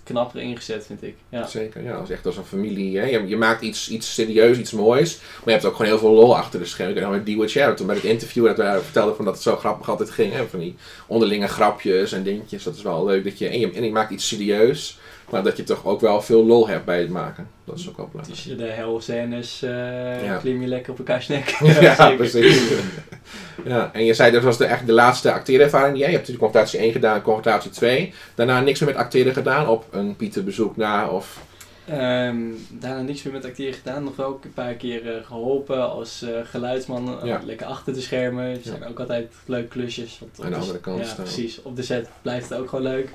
knapper 0.04 0.40
ingezet, 0.40 0.86
vind 0.86 1.02
ik. 1.02 1.16
Ja. 1.28 1.46
Zeker, 1.46 1.82
ja. 1.82 1.92
Dat 1.92 2.02
is 2.02 2.10
echt 2.10 2.26
als 2.26 2.36
een 2.36 2.44
familie. 2.44 2.98
Hè? 2.98 3.04
Je, 3.04 3.26
je 3.26 3.36
maakt 3.36 3.62
iets, 3.62 3.88
iets 3.88 4.14
serieus, 4.14 4.58
iets 4.58 4.72
moois. 4.72 5.18
Maar 5.18 5.44
je 5.44 5.50
hebt 5.50 5.64
ook 5.64 5.72
gewoon 5.72 5.90
heel 5.90 5.98
veel 5.98 6.12
lol 6.12 6.36
achter 6.36 6.60
de 6.60 6.66
schermen. 6.66 7.02
Nog 7.02 7.10
met 7.10 7.26
Dewey 7.26 7.48
Sheridan, 7.48 7.76
toen 7.76 7.86
bij 7.86 7.96
het 7.96 8.04
interview 8.04 8.46
dat 8.46 8.56
we 8.56 8.80
vertelden 8.82 9.16
van 9.16 9.24
dat 9.24 9.34
het 9.34 9.42
zo 9.42 9.56
grappig 9.56 9.88
altijd 9.88 10.10
ging. 10.10 10.32
Hè? 10.32 10.46
Van 10.48 10.58
die 10.58 10.76
onderlinge 11.06 11.46
grapjes 11.48 12.12
en 12.12 12.22
dingetjes. 12.22 12.62
Dat 12.62 12.76
is 12.76 12.82
wel 12.82 13.04
leuk. 13.04 13.24
Dat 13.24 13.38
je, 13.38 13.48
en, 13.48 13.58
je, 13.58 13.72
en 13.72 13.84
je 13.84 13.92
maakt 13.92 14.10
iets 14.10 14.28
serieus. 14.28 14.98
Maar 15.30 15.42
dat 15.42 15.56
je 15.56 15.62
toch 15.64 15.84
ook 15.84 16.00
wel 16.00 16.22
veel 16.22 16.44
lol 16.44 16.68
hebt 16.68 16.84
bij 16.84 17.00
het 17.00 17.08
maken. 17.10 17.48
Dat 17.64 17.78
is 17.78 17.88
ook 17.88 17.96
wel 17.96 18.06
belangrijk. 18.06 18.38
Tussen 18.38 18.58
de 18.58 18.64
helscènes 18.64 19.62
eh 19.62 20.24
Ja. 20.24 20.36
klim 20.36 20.60
je 20.60 20.66
lekker 20.68 20.92
op 20.92 20.98
elkaars 20.98 21.28
nek. 21.36 21.48
Ja, 21.80 22.10
precies. 22.16 22.62
ja, 23.64 23.90
en 23.92 24.04
je 24.04 24.14
zei 24.14 24.30
dat 24.32 24.42
was 24.42 24.58
de, 24.58 24.64
echt 24.64 24.86
de 24.86 24.92
laatste 24.92 25.32
acteerervaring 25.32 25.92
die 25.94 26.02
jij 26.02 26.12
hebt. 26.12 26.26
Je 26.26 26.32
hebt 26.32 26.42
natuurlijk 26.42 26.68
confrontatie 26.70 26.78
1 26.80 26.92
gedaan, 26.92 27.22
confrontatie 27.22 27.70
2. 27.70 28.12
Daarna 28.34 28.60
niks 28.60 28.80
meer 28.80 28.88
met 28.88 28.98
acteren 28.98 29.32
gedaan 29.32 29.68
op 29.68 29.84
een 29.90 30.16
Pieter 30.16 30.44
bezoek 30.44 30.76
na 30.76 31.08
of... 31.08 31.38
Ehm, 31.88 32.36
daarna 32.70 33.00
niks 33.02 33.22
meer 33.22 33.32
met 33.32 33.44
acteren 33.44 33.74
gedaan. 33.74 34.04
Nog 34.04 34.16
wel 34.16 34.40
een 34.44 34.52
paar 34.52 34.74
keer 34.74 35.16
eh, 35.16 35.24
geholpen 35.26 35.90
als 35.90 36.22
eh, 36.22 36.30
geluidsman. 36.44 37.18
Ja. 37.24 37.40
lekker 37.44 37.66
achter 37.66 37.92
de 37.94 38.00
schermen. 38.00 38.44
Er 38.44 38.58
zijn 38.62 38.86
ook 38.86 39.00
altijd 39.00 39.32
leuke 39.46 39.68
klusjes. 39.68 40.18
want 40.20 40.32
Aan 40.40 40.44
de 40.44 40.50
de- 40.50 40.60
andere 40.60 40.78
kant 40.80 40.98
Ja, 40.98 41.04
staan. 41.04 41.24
precies. 41.24 41.62
Op 41.62 41.76
de 41.76 41.82
set 41.82 42.08
blijft 42.22 42.48
het 42.48 42.58
ook 42.58 42.68
gewoon 42.68 42.84
leuk. 42.84 43.08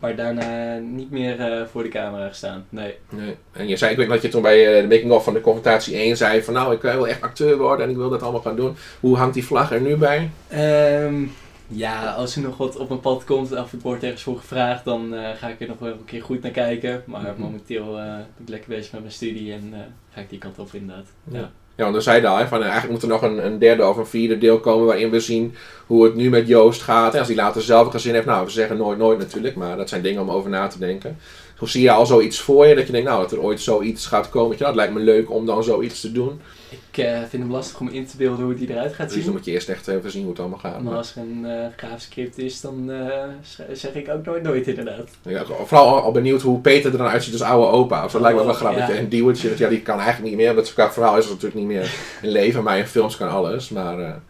Maar 0.00 0.16
daarna 0.16 0.76
niet 0.78 1.10
meer 1.10 1.40
eh, 1.40 1.66
voor 1.66 1.82
de 1.82 1.88
camera 1.88 2.28
gestaan. 2.28 2.64
Nee. 2.68 2.94
Nee. 3.10 3.36
En 3.52 3.68
je 3.68 3.76
zei, 3.76 3.90
ik 3.90 3.96
weet 3.96 4.08
dat 4.08 4.22
je 4.22 4.28
toen 4.28 4.42
bij 4.42 4.66
eh, 4.76 4.82
de 4.82 4.88
making-of 4.94 5.24
van 5.24 5.32
de 5.34 5.40
confrontatie 5.40 5.96
1 5.96 6.16
zei 6.16 6.42
van 6.42 6.54
nou, 6.54 6.74
ik 6.74 6.82
wil 6.82 7.08
echt 7.08 7.20
acteur 7.22 7.56
worden 7.58 7.84
en 7.84 7.90
ik 7.90 7.96
wil 7.96 8.10
dat 8.10 8.22
allemaal 8.22 8.40
gaan 8.40 8.56
doen. 8.56 8.76
Hoe 9.00 9.16
hangt 9.16 9.34
die 9.34 9.44
vlag 9.44 9.72
er 9.72 9.80
nu 9.80 9.96
bij? 9.96 10.30
Ehm, 10.48 11.22
ja, 11.68 12.12
als 12.12 12.36
er 12.36 12.42
nog 12.42 12.56
wat 12.56 12.76
op 12.76 12.88
mijn 12.88 13.00
pad 13.00 13.24
komt 13.24 13.52
of 13.52 13.72
ik 13.72 13.80
word 13.80 14.02
ergens 14.02 14.22
voor 14.22 14.36
gevraagd, 14.38 14.84
dan 14.84 15.14
eh, 15.14 15.28
ga 15.36 15.48
ik 15.48 15.60
er 15.60 15.68
nog 15.68 15.78
wel 15.78 15.92
een 15.92 16.04
keer 16.04 16.22
goed 16.22 16.42
naar 16.42 16.50
kijken. 16.50 17.02
Maar 17.06 17.22
Mhm. 17.22 17.40
momenteel 17.40 17.92
ben 17.94 18.26
ik 18.42 18.48
lekker 18.48 18.68
bezig 18.68 18.92
met 18.92 19.00
mijn 19.00 19.12
studie 19.12 19.52
en 19.52 19.74
ga 20.10 20.20
ik 20.20 20.30
die 20.30 20.38
kant 20.38 20.58
op 20.58 20.68
inderdaad. 20.72 21.06
Ja. 21.24 21.38
Ja. 21.38 21.50
Ja, 21.78 21.90
want 21.90 22.02
zeiden 22.02 22.30
al, 22.30 22.36
hè, 22.36 22.46
van, 22.48 22.58
eh, 22.58 22.68
eigenlijk 22.68 22.92
moet 22.92 23.02
er 23.02 23.08
nog 23.08 23.22
een, 23.22 23.46
een 23.46 23.58
derde 23.58 23.86
of 23.88 23.96
een 23.96 24.06
vierde 24.06 24.38
deel 24.38 24.60
komen 24.60 24.86
waarin 24.86 25.10
we 25.10 25.20
zien 25.20 25.54
hoe 25.86 26.04
het 26.04 26.14
nu 26.14 26.30
met 26.30 26.48
Joost 26.48 26.82
gaat. 26.82 27.12
En 27.12 27.18
als 27.18 27.28
hij 27.28 27.36
later 27.36 27.62
zelf 27.62 27.86
een 27.86 27.92
gezin 27.92 28.14
heeft, 28.14 28.26
nou, 28.26 28.44
we 28.44 28.50
zeggen 28.50 28.76
nooit 28.76 28.98
nooit 28.98 29.18
natuurlijk, 29.18 29.54
maar 29.54 29.76
dat 29.76 29.88
zijn 29.88 30.02
dingen 30.02 30.22
om 30.22 30.30
over 30.30 30.50
na 30.50 30.66
te 30.66 30.78
denken. 30.78 31.18
Hoe 31.58 31.68
zie 31.68 31.82
je 31.82 31.90
al 31.90 32.06
zoiets 32.06 32.40
voor 32.40 32.66
je, 32.66 32.74
dat 32.74 32.86
je 32.86 32.92
denkt, 32.92 33.08
nou, 33.08 33.20
dat 33.22 33.32
er 33.32 33.40
ooit 33.42 33.60
zoiets 33.60 34.06
gaat 34.06 34.28
komen. 34.30 34.48
Dat, 34.48 34.58
je, 34.58 34.64
nou, 34.64 34.76
het 34.78 34.86
lijkt 34.86 34.98
me 35.04 35.12
leuk 35.12 35.30
om 35.30 35.46
dan 35.46 35.64
zoiets 35.64 36.00
te 36.00 36.12
doen. 36.12 36.40
Ik 36.70 37.04
eh, 37.04 37.18
vind 37.28 37.42
hem 37.42 37.52
lastig 37.52 37.80
om 37.80 37.88
in 37.88 38.06
te 38.06 38.16
beelden 38.16 38.44
hoe 38.44 38.54
die 38.54 38.70
eruit 38.70 38.94
gaat 38.94 39.06
Dus 39.06 39.14
dan 39.14 39.24
zien. 39.24 39.32
moet 39.32 39.44
je 39.44 39.50
eerst 39.50 39.68
echt 39.68 39.88
even 39.88 40.10
zien 40.10 40.20
hoe 40.22 40.30
het 40.30 40.40
allemaal 40.40 40.58
gaat. 40.58 40.82
Maar 40.82 40.94
als 40.96 41.16
er 41.16 41.22
een 41.22 42.00
script 42.00 42.38
is, 42.38 42.60
dan 42.60 42.90
eh, 42.90 43.24
zeg 43.72 43.94
ik 43.94 44.08
ook 44.08 44.24
nooit 44.24 44.42
nooit 44.42 44.66
inderdaad. 44.66 45.08
Ja, 45.22 45.44
vooral 45.64 46.00
al- 46.02 46.12
benieuwd 46.12 46.42
hoe 46.42 46.60
Peter 46.60 46.92
er 46.92 46.98
dan 46.98 47.06
uitziet 47.06 47.32
als 47.32 47.42
oude 47.42 47.66
opa. 47.76 48.04
Of 48.04 48.12
dat 48.12 48.20
lijkt 48.20 48.36
me 48.38 48.44
wel 48.44 48.52
Oh, 48.52 48.58
grappig. 48.58 48.88
ja. 48.88 48.94
En 48.94 49.08
Diewertje, 49.08 49.52
ja, 49.56 49.68
die 49.68 49.80
kan 49.82 49.98
eigenlijk 50.00 50.28
niet 50.28 50.36
meer. 50.36 50.54
Dat 50.54 50.72
qua 50.72 50.92
verhaal 50.92 51.16
is 51.18 51.24
het 51.24 51.32
natuurlijk 51.32 51.60
niet 51.60 51.76
meer 51.76 51.90
in 52.22 52.28
leven. 52.28 52.62
Maar 52.62 52.78
in 52.78 52.86
films 52.86 53.16
kan 53.16 53.28
alles. 53.30 53.68
Maar 53.68 54.20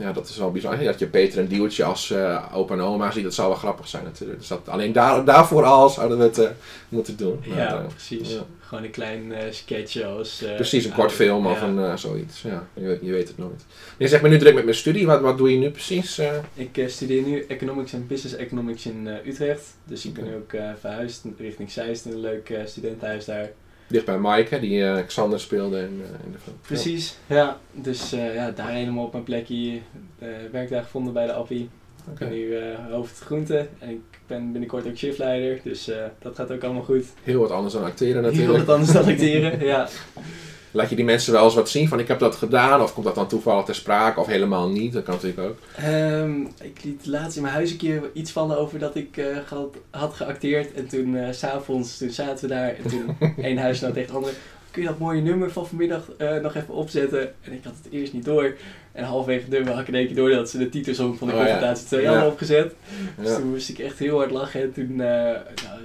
ja, 0.00 0.12
dat 0.12 0.28
is 0.28 0.36
wel 0.36 0.50
bijzonder. 0.50 0.84
Dat 0.84 0.98
je 0.98 1.06
Peter 1.06 1.38
en 1.38 1.46
Diewertje 1.46 1.84
als 1.84 2.10
eh, 2.10 2.44
opa 2.52 2.74
en 2.74 2.80
oma 2.80 3.10
ziet, 3.10 3.22
dat 3.24 3.34
zou 3.34 3.48
wel 3.48 3.56
grappig 3.56 3.88
zijn 3.88 4.04
natuurlijk. 4.04 4.38
Dus 4.38 4.48
dat, 4.48 4.68
alleen 4.68 4.92
daar, 4.92 5.24
daarvoor 5.24 5.64
al 5.64 5.88
zouden 5.88 6.18
we 6.18 6.24
het 6.24 6.38
eh, 6.38 6.48
moeten 6.88 7.16
doen. 7.16 7.42
Maar, 7.46 7.58
ja, 7.58 7.78
eh, 7.78 7.86
precies. 7.86 8.30
ja. 8.32 8.40
Gewoon 8.60 8.84
een 8.84 8.90
klein 8.90 9.32
eh 9.32 9.52
sketch 9.52 10.02
als... 10.02 10.44
Precies, 10.54 10.84
een 10.84 10.92
kort 10.92 11.12
film 11.12 11.46
of 11.46 11.62
een, 11.62 11.98
zoiets. 11.98 12.42
Ja, 12.42 12.66
je, 12.74 12.86
weet- 12.86 13.00
je 13.02 13.12
weet 13.12 13.28
het 13.28 13.38
nooit. 13.38 13.64
Je 13.98 14.08
zegt 14.08 14.22
me 14.22 14.28
nu 14.28 14.38
druk 14.38 14.54
met 14.54 14.64
mijn 14.64 14.76
studie. 14.76 15.06
Wat, 15.06 15.20
wat 15.20 15.38
doe 15.38 15.50
je 15.50 15.58
nu 15.58 15.70
precies? 15.70 16.20
Ik 16.54 16.84
studeer 16.86 17.22
nu 17.22 17.44
Economics 17.48 17.92
en 17.92 18.06
Business 18.06 18.36
Economics 18.36 18.86
in 18.86 19.08
Utrecht. 19.26 19.76
Dus 19.84 20.04
ik 20.04 20.14
ben 20.14 20.24
nu 20.24 20.34
ook 20.34 20.54
verhuisd 20.80 21.24
richting 21.38 21.70
Zeist 21.70 22.04
een 22.04 22.20
leuk 22.20 22.52
studentenhuis 22.64 23.24
daar. 23.24 23.50
Dicht 23.90 24.04
bij 24.04 24.18
Mike, 24.18 24.54
hè, 24.54 24.60
die 24.60 24.84
eh, 24.84 25.06
Xander 25.06 25.40
speelde 25.40 25.78
in, 25.78 26.02
eh, 26.04 26.24
in 26.26 26.32
de 26.32 26.38
film. 26.38 26.56
Precies, 26.62 27.16
ja. 27.26 27.58
Dus 27.72 28.12
eh, 28.12 28.34
ja, 28.34 28.50
daar 28.50 28.70
helemaal 28.70 29.04
op 29.04 29.12
mijn 29.12 29.24
plekje 29.24 29.80
werk 30.52 30.70
daar 30.70 30.82
gevonden 30.82 31.12
bij 31.12 31.26
de 31.26 31.32
Appie. 31.32 31.68
Ik 32.12 32.18
ben 32.18 32.30
nu 32.30 32.56
eh, 32.56 32.78
hoofd 32.90 33.18
groente 33.18 33.68
en 33.78 33.90
ik 33.90 34.00
ben 34.26 34.52
binnenkort 34.52 34.86
ook 34.86 34.96
shiftleider. 34.96 35.60
Dus 35.64 35.90
dat 36.18 36.36
gaat 36.36 36.50
ook 36.50 36.64
allemaal 36.64 36.82
goed. 36.82 37.04
Heel 37.22 37.40
wat 37.40 37.50
anders 37.50 37.74
dan 37.74 37.84
acteren 37.84 38.22
Heel 38.22 38.32
natuurlijk. 38.32 38.66
wat 38.66 38.74
anders 38.74 38.92
dan 38.92 39.04
acteren, 39.04 39.64
ja. 39.66 39.88
Laat 40.72 40.90
je 40.90 40.96
die 40.96 41.04
mensen 41.04 41.32
wel 41.32 41.44
eens 41.44 41.54
wat 41.54 41.68
zien 41.68 41.88
van 41.88 41.98
ik 41.98 42.08
heb 42.08 42.18
dat 42.18 42.36
gedaan 42.36 42.82
of 42.82 42.92
komt 42.94 43.06
dat 43.06 43.14
dan 43.14 43.28
toevallig 43.28 43.64
ter 43.64 43.74
sprake 43.74 44.20
of 44.20 44.26
helemaal 44.26 44.68
niet? 44.68 44.92
Dat 44.92 45.02
kan 45.02 45.14
natuurlijk 45.14 45.48
ook. 45.48 45.56
Ehm, 45.76 46.40
ik 46.40 46.80
liet 46.84 47.06
laatst 47.06 47.36
in 47.36 47.42
mijn 47.42 47.54
huis 47.54 47.70
een 47.70 47.76
keer 47.76 48.02
iets 48.12 48.30
vallen 48.30 48.58
over 48.58 48.78
dat 48.78 48.96
ik 48.96 49.16
eh, 49.16 49.26
had, 49.48 49.76
had 49.90 50.14
geacteerd. 50.14 50.72
En 50.74 50.86
toen 50.88 51.16
s 51.30 51.38
s'avonds, 51.38 51.98
toen 51.98 52.10
zaten 52.10 52.48
we 52.48 52.54
daar 52.54 52.74
en 52.74 52.88
toen 52.90 53.16
één 53.44 53.58
huisgenoot 53.58 53.94
tegen 53.94 54.10
de 54.10 54.16
andere. 54.16 54.34
Kun 54.70 54.82
je 54.82 54.88
dat 54.88 54.98
mooie 54.98 55.20
nummer 55.20 55.50
van 55.50 55.66
vanmiddag 55.66 56.10
eh, 56.18 56.36
nog 56.36 56.54
even 56.54 56.74
opzetten? 56.74 57.20
En 57.44 57.52
ik 57.52 57.64
had 57.64 57.74
het 57.82 57.92
eerst 57.92 58.12
niet 58.12 58.24
door. 58.24 58.54
En 58.92 59.04
halverwege 59.04 59.40
het 59.40 59.50
nummer 59.50 59.72
had 59.72 59.80
ik 59.80 59.88
in 59.88 59.94
één 59.94 60.06
keer 60.06 60.16
door 60.16 60.30
dat 60.30 60.50
ze 60.50 60.58
de 60.58 60.68
titelsong 60.68 61.18
van 61.18 61.28
de 61.28 61.32
Oh 61.34 61.38
confrontatie 61.40 61.86
2 61.86 62.02
Ja. 62.02 62.10
hadden 62.12 62.28
opgezet. 62.30 62.74
Dus 63.18 63.28
Ja. 63.28 63.36
toen 63.36 63.50
moest 63.50 63.68
ik 63.68 63.78
echt 63.78 63.98
heel 63.98 64.16
hard 64.16 64.30
lachen. 64.30 64.62
En 64.62 64.72
toen 64.72 64.90
eh, 64.90 64.96
nou, 65.64 65.80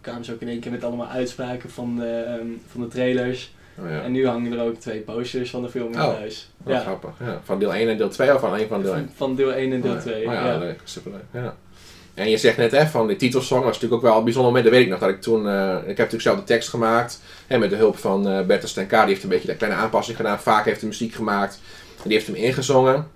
kwamen 0.00 0.24
ze 0.24 0.32
ook 0.32 0.40
in 0.40 0.48
één 0.48 0.60
keer 0.60 0.70
met 0.70 0.84
allemaal 0.84 1.06
uitspraken 1.08 1.70
van 1.70 1.96
de, 1.96 2.06
ehm, 2.26 2.46
van 2.70 2.80
de 2.80 2.88
trailers. 2.88 3.54
Oh, 3.78 3.90
ja. 3.90 4.02
En 4.02 4.12
nu 4.12 4.26
hangen 4.26 4.52
er 4.52 4.64
ook 4.64 4.74
twee 4.74 5.00
posters 5.00 5.50
van 5.50 5.62
de 5.62 5.68
film 5.68 5.92
in 5.92 6.00
Oh, 6.02 6.14
huis. 6.16 6.50
Wel 6.64 6.80
grappig. 6.80 7.10
Ja. 7.20 7.40
Van 7.44 7.58
deel 7.58 7.74
1 7.74 7.88
en 7.88 7.96
deel 7.96 8.08
2 8.08 8.34
of 8.34 8.40
van 8.40 8.56
één 8.56 8.68
van 8.68 8.82
deel 8.82 8.94
1? 8.94 9.04
Van, 9.04 9.14
van 9.16 9.36
deel 9.36 9.52
1 9.52 9.72
en 9.72 9.80
deel 9.80 9.98
2. 9.98 10.26
Oh 10.26 10.32
ja, 10.32 10.46
ja. 10.46 10.58
leuk. 10.58 10.80
Superleuk. 10.84 11.22
Ja. 11.30 11.56
En 12.14 12.30
je 12.30 12.36
zegt 12.36 12.56
net 12.56 12.70
hè, 12.70 12.86
van 12.86 13.06
die 13.06 13.16
titelsong 13.16 13.64
was 13.64 13.74
natuurlijk 13.74 14.02
ook 14.02 14.08
wel 14.08 14.18
een 14.18 14.24
bijzonder 14.24 14.52
moment. 14.52 14.70
Dat 14.70 14.78
weet 14.78 14.84
ik 14.84 14.92
nog. 14.92 15.00
Dat 15.00 15.08
ik 15.08 15.20
toen, 15.20 15.48
eh, 15.48 15.76
ik 15.76 15.86
heb 15.86 15.96
natuurlijk 15.96 16.22
zelf 16.22 16.38
de 16.38 16.44
tekst 16.44 16.68
gemaakt. 16.68 17.20
Hè, 17.46 17.58
met 17.58 17.70
de 17.70 17.76
hulp 17.76 17.96
van 17.96 18.28
eh 18.28 18.46
Bertus 18.46 18.70
Stenka. 18.70 19.00
Die 19.00 19.08
heeft 19.08 19.22
een 19.22 19.28
beetje 19.28 19.50
een 19.50 19.56
kleine 19.56 19.78
aanpassing 19.78 20.16
gedaan. 20.16 20.40
Vaak 20.40 20.64
heeft 20.64 20.80
hij 20.80 20.88
muziek 20.88 21.14
gemaakt. 21.14 21.60
En 21.96 22.08
die 22.08 22.12
heeft 22.12 22.26
hem 22.26 22.36
ingezongen. 22.36 23.06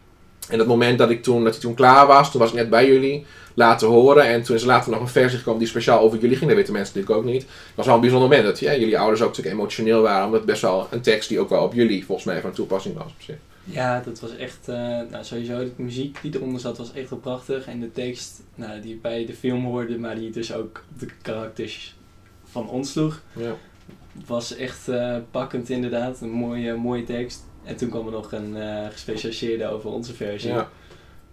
En 0.49 0.59
dat 0.59 0.67
moment 0.67 0.99
dat, 0.99 1.11
ik 1.11 1.23
toen, 1.23 1.45
dat 1.45 1.53
hij 1.53 1.63
toen 1.63 1.75
klaar 1.75 2.07
was, 2.07 2.31
toen 2.31 2.41
was 2.41 2.51
ik 2.51 2.57
net 2.57 2.71
bij 2.71 2.87
jullie 2.87 3.25
laten 3.55 3.89
horen. 3.89 4.25
En 4.27 4.43
toen 4.43 4.57
is 4.57 4.63
er 4.63 4.69
later 4.69 4.91
nog 4.91 5.01
een 5.01 5.09
versie 5.09 5.39
gekomen 5.39 5.59
die 5.61 5.69
speciaal 5.69 6.01
over 6.01 6.19
jullie 6.19 6.37
ging. 6.37 6.49
Dat 6.49 6.59
weten 6.59 6.73
mensen 6.73 6.95
natuurlijk 6.97 7.25
ook 7.25 7.33
niet. 7.33 7.43
Het 7.43 7.51
was 7.75 7.87
wel 7.87 7.95
een 7.95 8.01
bijzonder 8.01 8.29
moment 8.29 8.47
dat 8.47 8.59
ja, 8.59 8.77
jullie 8.77 8.99
ouders 8.99 9.21
ook 9.23 9.29
natuurlijk 9.29 9.57
emotioneel 9.57 10.03
waren. 10.03 10.25
Omdat 10.25 10.41
het 10.41 10.49
best 10.51 10.63
wel 10.63 10.87
een 10.91 11.01
tekst 11.01 11.29
die 11.29 11.41
ook 11.41 11.49
wel 11.49 11.63
op 11.63 11.75
jullie 11.75 12.05
volgens 12.05 12.27
mij 12.27 12.41
van 12.41 12.53
toepassing 12.53 12.95
was 12.97 13.05
op 13.07 13.21
zich. 13.23 13.37
Ja, 13.65 14.03
dat 14.05 14.21
was 14.21 14.37
echt, 14.37 14.69
eh, 14.69 14.77
nou 15.11 15.25
sowieso 15.25 15.59
de 15.59 15.71
muziek 15.77 16.19
die 16.23 16.35
eronder 16.35 16.61
zat 16.61 16.79
was 16.79 16.93
echt 16.93 17.11
wel 17.11 17.19
prachtig. 17.19 17.67
En 17.67 17.81
de 17.81 17.93
tekst, 17.93 18.43
nou, 18.55 18.81
die 18.81 18.99
bij 19.03 19.27
de 19.27 19.35
film 19.35 19.65
hoorde, 19.65 19.99
maar 19.99 20.15
die 20.15 20.31
dus 20.31 20.55
ook 20.55 20.85
de 20.99 21.07
karakters 21.23 21.97
van 22.45 22.69
ons 22.69 22.93
sloeg, 22.93 23.21
Ja. 23.33 23.55
was 24.27 24.57
echt 24.57 24.89
eh, 24.89 25.17
pakkend 25.31 25.71
inderdaad. 25.71 26.21
Een 26.21 26.31
mooie, 26.31 26.75
mooie 26.75 27.05
tekst. 27.05 27.45
En 27.67 27.77
toen 27.77 27.89
kwam 27.89 28.07
er 28.07 28.13
nog 28.13 28.33
een 28.33 28.57
eh, 28.57 28.87
gespecialiseerde 28.93 29.69
over 29.69 29.91
onze 29.91 30.15
versie. 30.15 30.51
Ja. 30.51 30.69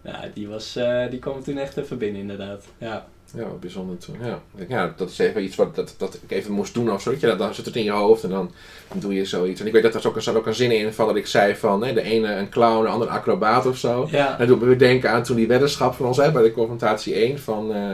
Ja, 0.04 0.30
die, 0.34 0.48
was, 0.48 0.76
eh, 0.76 1.10
die 1.10 1.20
kwam 1.20 1.44
toen 1.44 1.58
echt 1.58 1.78
even 1.78 1.98
binnen 1.98 2.22
inderdaad. 2.22 2.66
Ja, 2.78 3.06
Ja, 3.36 3.44
wat 3.44 3.60
bijzonder 3.60 3.98
toen. 3.98 4.16
Ja. 4.24 4.42
Ja, 4.68 4.94
dat 4.98 5.10
is 5.10 5.18
even 5.18 5.44
iets 5.44 5.56
wat 5.56 5.76
dat, 5.76 5.96
dat 5.98 6.14
ik 6.24 6.32
even 6.32 6.52
moest 6.52 6.74
doen 6.74 6.92
of 6.92 7.02
zo. 7.02 7.12
je, 7.20 7.36
Dan- 7.36 7.54
zit 7.54 7.66
het 7.66 7.76
in 7.76 7.84
je 7.84 7.92
hoofd 7.92 8.24
en 8.24 8.30
dan, 8.30 8.52
dan 8.88 9.00
doe 9.00 9.14
je 9.14 9.26
zoiets. 9.26 9.62
En 9.62 9.68
ik 9.68 9.74
weet 9.74 9.84
dat 9.84 9.96
er 9.96 10.08
ook, 10.08 10.16
er 10.16 10.22
zat 10.22 10.36
ook 10.36 10.46
een 10.48 10.56
zin 10.56 10.72
in 10.72 10.94
van 10.94 11.08
dat 11.08 11.16
ik 11.16 11.28
zei 11.28 11.56
van 11.56 11.84
hè, 11.84 11.94
de 11.94 12.02
ene 12.02 12.34
een 12.36 12.50
clown, 12.50 12.84
de 12.84 12.90
andere 12.90 13.12
een 13.12 13.18
acrobaat 13.18 13.66
of 13.66 13.78
zo. 13.78 14.08
ja. 14.12 14.32
En 14.32 14.38
dat 14.38 14.48
doet 14.48 14.60
me 14.60 14.66
weer 14.66 14.78
denken 14.78 15.10
aan 15.10 15.24
toen 15.24 15.36
die 15.36 15.48
weddenschap 15.48 15.94
van 15.94 16.06
ons 16.06 16.18
hè, 16.18 16.32
bij 16.32 16.44
de 16.44 16.52
confrontatie 16.52 17.14
1. 17.16 17.40
Van, 17.40 17.74
eh 17.74 17.90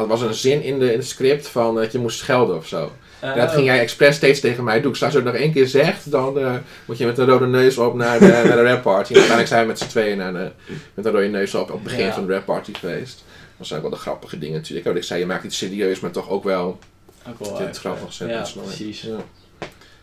er 0.00 0.06
was 0.06 0.20
een 0.22 0.34
zin 0.34 0.62
in, 0.62 0.78
de, 0.78 0.92
in 0.92 0.98
het 0.98 1.06
script 1.08 1.48
van 1.48 1.74
dat 1.74 1.92
je 1.92 1.98
moest 1.98 2.18
schelden 2.18 2.56
of 2.56 2.66
zo. 2.66 2.90
En 3.32 3.38
dat 3.38 3.48
Eh, 3.48 3.54
ging 3.54 3.66
jij 3.66 3.78
expres 3.80 4.16
steeds 4.16 4.40
tegen 4.40 4.64
mij 4.64 4.80
doen. 4.80 4.94
Ik 4.94 5.02
als 5.02 5.12
je 5.12 5.18
het 5.18 5.26
nog 5.26 5.34
één 5.36 5.52
keer 5.52 5.66
zegt, 5.66 6.10
dan 6.10 6.38
eh, 6.38 6.54
moet 6.84 6.98
je 6.98 7.06
met 7.06 7.18
een 7.18 7.26
rode 7.26 7.46
neus 7.46 7.78
op 7.78 7.94
naar 7.94 8.18
de, 8.18 8.26
naar 8.48 8.56
de 8.56 8.62
rap 8.62 8.82
party. 8.82 9.12
En 9.12 9.18
uiteindelijk 9.18 9.48
zijn 9.48 9.60
we 9.62 9.66
met 9.68 9.78
z'n 9.78 9.86
tweeën 9.88 10.16
naar 10.18 10.32
de, 10.32 10.50
met 10.94 11.04
een 11.04 11.12
rode 11.12 11.26
neus 11.28 11.54
op 11.54 11.62
op 11.62 11.68
het 11.74 11.82
begin 11.82 12.04
Ja. 12.04 12.12
van 12.12 12.26
de 12.26 12.32
rap 12.32 12.44
party 12.44 12.74
geweest. 12.74 13.24
Dat 13.56 13.66
zijn 13.66 13.80
ook 13.80 13.88
wel 13.88 13.96
de 13.98 14.02
grappige 14.02 14.38
dingen 14.38 14.54
natuurlijk. 14.56 14.86
Wat 14.86 14.96
ik 14.96 15.02
zei, 15.02 15.20
je 15.20 15.26
maakt 15.26 15.44
iets 15.44 15.56
serieus, 15.58 16.00
maar 16.00 16.10
toch 16.10 16.28
ook 16.30 16.44
wel 16.44 16.78
ook 17.28 17.38
wel 17.38 17.58
het 17.58 17.78
grappig 17.78 18.20
eh. 18.20 18.28
Ja, 18.28 18.44
precies. 18.64 19.00
Ja. 19.00 19.16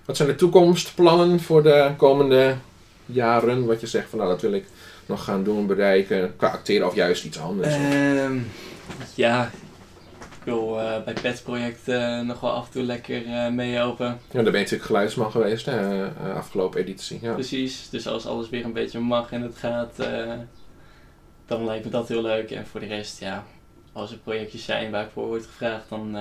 Wat 0.05 0.17
zijn 0.17 0.27
de 0.29 0.35
toekomstplannen 0.35 1.39
voor 1.39 1.63
de 1.63 1.89
komende 1.97 2.55
jaren? 3.05 3.65
Wat 3.65 3.81
je 3.81 3.87
zegt 3.87 4.09
van, 4.09 4.19
nou 4.19 4.31
dat 4.31 4.41
wil 4.41 4.53
ik 4.53 4.65
nog 5.05 5.23
gaan 5.23 5.43
doen, 5.43 5.67
bereiken, 5.67 6.33
qua 6.37 6.47
acteren 6.47 6.87
of 6.87 6.95
juist 6.95 7.23
iets 7.23 7.39
anders. 7.39 7.73
Ehm, 7.73 8.37
ja, 9.15 9.51
ik 10.43 10.47
wil 10.47 10.79
eh, 10.79 11.03
bij 11.03 11.13
Pets 11.13 11.41
Project 11.41 11.87
eh, 11.87 12.19
nog 12.19 12.39
wel 12.39 12.51
af 12.51 12.65
en 12.65 12.71
toe 12.71 12.83
lekker 12.83 13.25
eh, 13.25 13.49
meehelpen. 13.49 14.05
Ja, 14.05 14.17
daar 14.31 14.43
ben 14.43 14.51
je 14.53 14.57
natuurlijk 14.59 14.83
geluidsman 14.83 15.31
geweest, 15.31 15.65
hè, 15.65 16.05
eh, 16.05 16.35
afgelopen 16.35 16.79
editie. 16.79 17.19
Ja. 17.21 17.33
Precies, 17.33 17.89
dus 17.89 18.07
als 18.07 18.25
alles 18.25 18.49
weer 18.49 18.65
een 18.65 18.73
beetje 18.73 18.99
mag 18.99 19.31
en 19.31 19.41
het 19.41 19.57
gaat, 19.57 19.95
dan 21.45 21.65
lijkt 21.65 21.85
me 21.85 21.91
dat 21.91 22.07
heel 22.07 22.21
leuk. 22.21 22.51
En 22.51 22.65
voor 22.67 22.79
de 22.79 22.85
rest, 22.85 23.19
ja, 23.19 23.43
als 23.93 24.11
er 24.11 24.17
projectjes 24.17 24.65
zijn 24.65 24.91
waar 24.91 25.03
ik 25.03 25.09
voor 25.13 25.27
word 25.27 25.45
gevraagd, 25.45 25.89
dan 25.89 26.17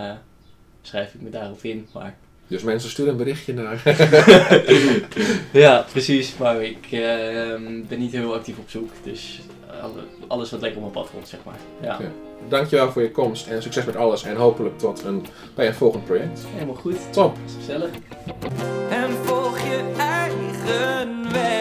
schrijf 0.83 1.15
ik 1.15 1.21
me 1.21 1.31
daarop 1.31 1.63
in. 1.63 1.89
Maar 1.95 2.17
Dus 2.47 2.63
mensen 2.63 2.91
sturen 2.91 3.13
een 3.13 3.19
berichtje 3.19 3.55
naar. 3.55 3.83
ja, 5.53 5.85
precies, 5.93 6.37
maar 6.37 6.63
ik 6.63 6.89
ben 7.89 7.99
niet 7.99 8.13
heel 8.13 8.35
actief 8.35 8.59
op 8.59 8.71
zoek, 8.71 8.91
dus 9.05 9.41
alle- 9.83 10.07
alles 10.27 10.51
wat 10.51 10.61
lekker 10.61 10.83
op 10.83 10.93
mijn 10.93 11.05
pad 11.05 11.13
komt, 11.15 11.29
zeg 11.29 11.41
maar. 11.45 11.59
Ja. 11.83 11.99
Dankjewel 12.49 12.93
voor 12.93 13.03
je 13.03 13.11
komst 13.11 13.47
en 13.47 13.63
succes 13.63 13.85
met 13.85 13.97
alles. 13.97 14.23
En 14.23 14.37
hopelijk 14.37 14.79
tot 14.79 15.05
een, 15.05 15.27
bij 15.55 15.67
een 15.67 15.75
volgend 15.75 16.05
project. 16.05 16.41
helemaal 16.55 16.75
goed. 16.75 17.13
Top! 17.13 17.37
Gezellig. 17.59 17.91
En 18.91 19.11
volg 19.25 19.59
je 19.59 19.93
eigen 19.97 21.60